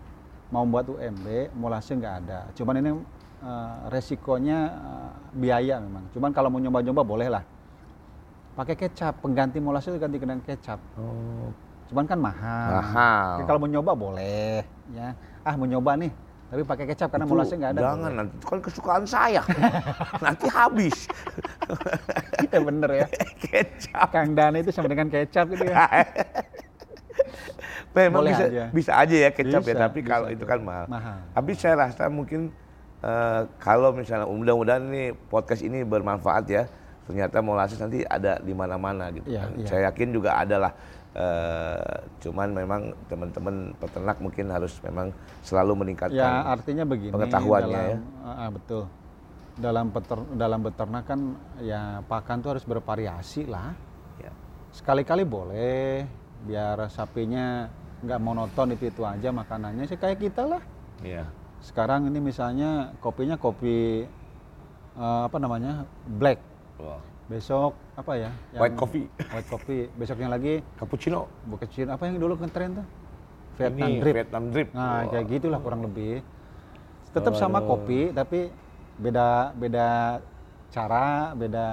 mau 0.48 0.64
buat 0.64 0.88
UMB, 0.88 1.53
molase 1.55 1.94
nggak 1.94 2.14
ada. 2.24 2.51
Cuman 2.53 2.74
ini 2.77 2.90
eh, 3.38 3.74
resikonya 3.88 4.59
eh, 4.74 5.11
biaya 5.37 5.79
memang. 5.79 6.03
Cuman 6.11 6.31
kalau 6.33 6.51
mau 6.51 6.59
nyoba-nyoba 6.59 7.03
boleh 7.05 7.31
lah. 7.31 7.44
Pakai 8.59 8.75
kecap, 8.75 9.23
pengganti 9.23 9.62
molase 9.62 9.94
itu 9.94 10.03
ganti 10.03 10.18
dengan 10.18 10.42
kecap. 10.42 10.83
Oh, 10.99 11.55
Cuman 11.87 12.11
kan 12.11 12.18
mahal. 12.18 12.83
Mahal. 12.83 13.31
Tapi 13.38 13.44
kalau 13.47 13.59
mau 13.62 13.71
nyoba 13.71 13.92
boleh, 13.94 14.66
ya. 14.90 15.14
Ah 15.47 15.55
mau 15.55 15.64
nyoba 15.64 15.94
nih, 15.94 16.11
tapi 16.51 16.62
pakai 16.66 16.85
kecap 16.90 17.09
karena 17.14 17.23
itu 17.23 17.33
molase 17.38 17.55
nggak 17.55 17.73
ada. 17.77 17.81
Jangan 17.87 18.11
nanti 18.18 18.35
itu 18.35 18.47
kan 18.51 18.59
kesukaan 18.59 19.05
saya. 19.07 19.42
nanti 20.27 20.47
habis. 20.51 21.07
ya 22.51 22.59
bener 22.59 22.90
ya. 22.90 23.07
Kecap. 23.47 24.09
Kang 24.11 24.35
Dani 24.35 24.66
itu 24.66 24.75
sama 24.75 24.90
dengan 24.90 25.07
kecap 25.07 25.47
gitu 25.55 25.64
ya. 25.68 25.87
Memang 27.97 28.27
Boleh 28.27 28.35
bisa 28.35 28.44
aja. 28.47 28.64
bisa 28.75 28.92
aja 28.94 29.16
ya 29.16 29.31
kecap 29.33 29.62
ya, 29.64 29.75
Bisa, 29.75 29.81
tapi 29.81 29.99
bisa 30.03 30.11
kalau 30.12 30.29
itu 30.35 30.44
kan 30.44 30.59
mahal. 30.61 30.87
Mahal. 30.90 31.18
Tapi 31.31 31.51
saya 31.57 31.75
rasa 31.88 32.11
mungkin 32.11 32.51
eh, 33.07 33.40
kalau 33.62 33.94
misalnya 33.94 34.27
mudah-mudahan 34.29 34.83
ini 34.88 35.14
podcast 35.29 35.62
ini 35.62 35.87
bermanfaat 35.87 36.44
ya. 36.51 36.64
Ternyata 37.09 37.40
molasses 37.40 37.81
nanti 37.81 38.05
ada 38.05 38.37
di 38.37 38.53
mana-mana 38.53 39.09
gitu 39.09 39.25
Iya, 39.25 39.49
kan. 39.49 39.51
iya. 39.57 39.66
Saya 39.66 39.81
yakin 39.88 40.09
juga 40.12 40.37
ada 40.37 40.57
lah. 40.68 40.73
Eh, 41.16 41.97
cuman 42.21 42.53
memang 42.53 42.92
teman-teman 43.09 43.73
peternak 43.81 44.21
mungkin 44.21 44.53
harus 44.53 44.77
memang 44.85 45.09
selalu 45.40 45.73
meningkatkan. 45.83 46.21
Ya 46.21 46.44
artinya 46.53 46.85
begini. 46.85 47.16
pengetahuannya 47.16 47.81
dalam, 47.81 47.97
ya. 47.97 47.99
Ah, 48.29 48.51
betul. 48.53 48.83
Dalam 49.59 49.87
peter, 49.90 50.18
dalam 50.37 50.61
beternak 50.61 51.05
kan 51.09 51.21
ya 51.64 52.05
pakan 52.05 52.44
tuh 52.44 52.51
harus 52.55 52.64
bervariasi 52.68 53.49
lah. 53.49 53.73
Ya. 54.21 54.31
Sekali-kali 54.68 55.25
boleh 55.25 56.05
biar 56.44 56.92
sapinya 56.92 57.66
nggak 58.05 58.21
monoton 58.23 58.77
itu 58.79 58.87
itu 58.92 59.03
aja 59.03 59.33
makanannya 59.33 59.88
sih 59.88 59.97
kayak 59.97 60.21
kita 60.23 60.44
lah. 60.44 60.62
Iya. 61.01 61.25
Sekarang 61.64 62.07
ini 62.07 62.21
misalnya 62.21 62.92
kopinya 63.01 63.40
kopi 63.40 64.05
eh, 64.94 65.23
apa 65.25 65.37
namanya 65.40 65.88
black. 66.05 66.58
Wah. 66.78 67.00
Besok 67.28 67.76
apa 67.92 68.12
ya? 68.16 68.30
White 68.56 68.76
coffee. 68.78 69.04
White 69.28 69.48
coffee. 69.48 69.84
Besoknya 69.92 70.32
lagi 70.32 70.64
Cappuccino. 70.80 71.28
bukan 71.44 71.66
Cina 71.68 71.94
apa 71.94 72.08
yang 72.08 72.16
dulu 72.16 72.40
ngetren 72.40 72.80
tuh? 72.80 72.86
Vietnam 73.58 73.88
Ini 73.90 74.00
drip. 74.00 74.14
Vietnam 74.14 74.44
drip. 74.48 74.68
Nah, 74.72 74.80
Wah. 74.80 75.02
kayak 75.10 75.26
gitulah 75.28 75.60
kurang 75.60 75.82
lebih. 75.82 76.22
Tetap 77.10 77.34
sama 77.36 77.58
Aduh. 77.58 77.74
kopi 77.74 78.14
tapi 78.14 78.48
beda 78.96 79.52
beda 79.52 79.88
cara, 80.68 81.34
beda 81.34 81.66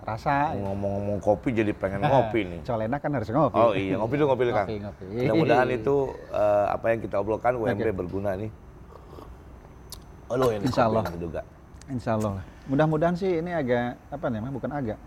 rasa. 0.00 0.54
Ngomong-ngomong 0.54 1.18
kopi 1.18 1.50
jadi 1.52 1.72
pengen 1.74 2.06
ngopi 2.08 2.40
nih. 2.46 2.60
Colena 2.62 2.96
kan 2.96 3.10
harus 3.12 3.28
ngopi. 3.28 3.58
Oh 3.58 3.72
iya, 3.74 3.98
ngopi 3.98 4.14
dulu 4.16 4.26
ngopi 4.32 4.42
dulu 4.46 4.54
Kang. 4.54 4.66
Ngopi, 4.68 4.76
ngopi. 4.80 5.04
Mudah-mudahan 5.18 5.68
itu 5.74 5.96
eh, 6.30 6.66
apa 6.70 6.86
yang 6.88 7.00
kita 7.02 7.16
obrolkan 7.18 7.52
UMB 7.58 7.80
Oke. 7.82 7.92
berguna 7.92 8.30
nih. 8.38 8.50
Halo 10.30 10.48
ini 10.48 10.64
Insya 10.64 10.88
Allah. 10.88 11.04
juga. 11.12 11.42
Insya 11.90 12.14
Allah. 12.14 12.42
Mudah-mudahan 12.70 13.18
sih 13.18 13.42
ini 13.42 13.50
agak 13.50 13.98
apa 14.12 14.26
namanya? 14.30 14.54
Bukan 14.54 14.70
agak 14.70 14.98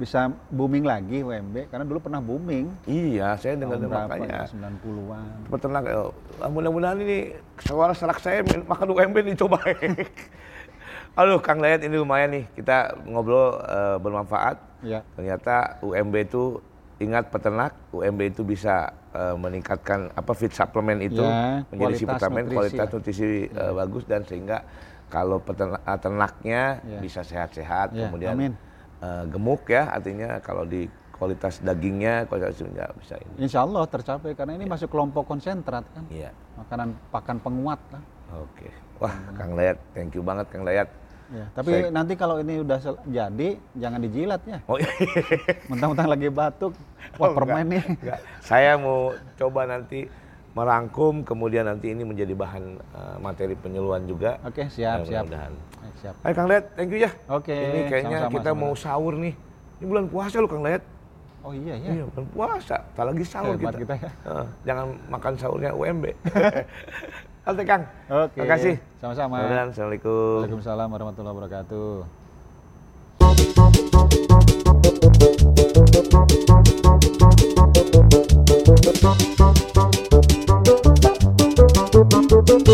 bisa 0.00 0.32
booming 0.48 0.88
lagi 0.88 1.20
UMB 1.20 1.68
karena 1.68 1.84
dulu 1.84 2.00
pernah 2.00 2.18
booming. 2.24 2.72
Iya, 2.88 3.36
saya 3.36 3.60
dengar 3.60 3.76
makanya. 3.76 4.48
ya? 4.48 4.72
90-an. 4.80 5.52
Peternak, 5.52 5.84
eh, 5.84 6.08
ah, 6.40 6.50
mudah-mudahan 6.50 6.98
ini 7.04 7.36
suara 7.60 7.92
serak 7.92 8.18
saya 8.18 8.40
makan 8.64 8.88
UMB 8.96 9.16
nih 9.20 9.36
coba. 9.36 9.60
Aduh, 11.20 11.44
Kang 11.44 11.60
Dayat 11.60 11.84
ini 11.84 12.00
lumayan 12.00 12.32
nih 12.32 12.44
kita 12.56 12.96
ngobrol 13.04 13.60
eh, 13.60 13.96
bermanfaat. 14.00 14.56
Ya. 14.80 15.04
Ternyata 15.12 15.78
UMB 15.84 16.14
itu 16.24 16.58
ingat 16.98 17.28
peternak, 17.28 17.76
UMB 17.92 18.32
itu 18.32 18.42
bisa 18.48 18.96
eh, 19.12 19.36
meningkatkan 19.36 20.08
apa 20.16 20.32
feed 20.32 20.56
suplemen 20.56 21.04
itu 21.04 21.20
Ya, 21.20 21.68
menjadi 21.68 22.00
kualitas 22.00 22.16
suplemen 22.16 22.42
nutrisi 22.48 22.56
kualitas 22.56 22.86
nutrisi 22.90 23.28
eh, 23.52 23.72
bagus 23.76 24.04
dan 24.08 24.22
sehingga 24.24 24.64
kalau 25.12 25.36
peternak 25.38 25.84
eh, 25.84 25.98
ternaknya 25.98 26.62
Ya. 26.82 26.98
bisa 26.98 27.20
sehat-sehat 27.20 27.92
Ya, 27.92 28.08
kemudian 28.08 28.32
amin. 28.32 28.52
eh, 28.98 29.24
gemuk 29.28 29.68
ya 29.68 29.92
artinya 29.92 30.40
kalau 30.40 30.64
di 30.64 30.88
kualitas 31.12 31.60
dagingnya 31.60 32.24
kualitas 32.24 32.56
juga 32.56 32.88
bisa 32.96 33.14
ini. 33.14 33.44
Insya 33.44 33.62
Allah 33.62 33.84
tercapai 33.86 34.32
karena 34.32 34.56
ini 34.56 34.64
masuk 34.64 34.88
kelompok 34.88 35.28
konsentrat 35.28 35.84
kan. 35.86 36.08
Iya. 36.08 36.32
Makanan 36.56 36.96
pakan 37.12 37.36
penguat 37.38 37.78
lah. 37.92 38.02
Oke. 38.34 38.72
Wah, 38.98 39.12
Kang 39.32 39.52
Dayat, 39.52 39.78
thank 39.92 40.10
you 40.12 40.22
banget 40.22 40.48
Kang 40.48 40.64
Dayat. 40.64 40.88
Ya, 41.28 41.48
tapi 41.50 41.72
Saya- 41.72 41.88
nanti 41.90 42.12
kalau 42.12 42.36
ini 42.38 42.60
udah 42.60 42.76
jadi 43.02 43.48
jangan 43.72 44.00
dijilat 44.00 44.42
ya. 44.44 44.58
Oh 44.66 44.76
iya. 44.76 44.90
Mentang-mentang 45.70 46.08
lagi 46.08 46.28
batuk, 46.28 46.72
Oh, 47.16 47.18
wah 47.18 47.30
permen 47.32 47.66
nih. 47.68 47.82
Enggak. 47.88 48.20
Saya 48.40 48.76
mau 48.76 49.10
coba 49.36 49.64
nanti 49.64 50.08
merangkum 50.52 51.24
kemudian 51.24 51.64
nanti 51.64 51.96
ini 51.96 52.04
menjadi 52.04 52.36
bahan 52.36 52.76
uh, 52.92 53.16
materi 53.20 53.56
penyuluhan 53.56 54.04
juga. 54.04 54.36
Oke, 54.44 54.64
okay, 54.64 54.66
siap, 54.68 55.00
nah, 55.00 55.08
siap. 55.08 55.24
Mudahan. 55.28 55.52
Siap. 56.02 56.14
Hai 56.20 56.32
Kang 56.34 56.48
Let, 56.50 56.64
thank 56.76 56.90
you 56.92 57.00
ya. 57.00 57.10
Oke. 57.30 57.54
Okay, 57.54 57.60
ini 57.62 57.80
kayaknya 57.88 58.18
sama 58.18 58.28
-sama, 58.28 58.36
kita 58.36 58.50
sama. 58.52 58.60
mau 58.60 58.72
sahur 58.76 59.14
nih. 59.16 59.34
Ini 59.80 59.84
bulan 59.88 60.04
puasa 60.12 60.36
loh 60.42 60.50
Kang 60.50 60.64
Let. 60.64 60.82
Oh 61.42 61.50
iya 61.56 61.74
iya. 61.74 61.90
Iya, 61.98 62.04
bulan 62.12 62.26
puasa. 62.36 62.76
Tak 62.94 63.04
lagi 63.08 63.24
sahur 63.26 63.56
Hebat 63.56 63.74
kita. 63.74 63.96
kita 63.98 64.06
ya. 64.06 64.10
Uh, 64.28 64.46
jangan 64.62 64.86
makan 65.08 65.32
sahurnya 65.40 65.70
UMB. 65.72 66.04
Oke 67.50 67.62
Kang. 67.66 67.82
Oke. 68.06 68.38
Okay. 68.38 68.40
Makasih. 68.44 68.74
Sama-sama. 69.00 69.42
Assalamualaikum. 69.42 70.46
Waalaikumsalam 70.46 70.88
warahmatullahi 70.92 71.34
wabarakatuh. 71.34 72.22
Thank 82.44 82.68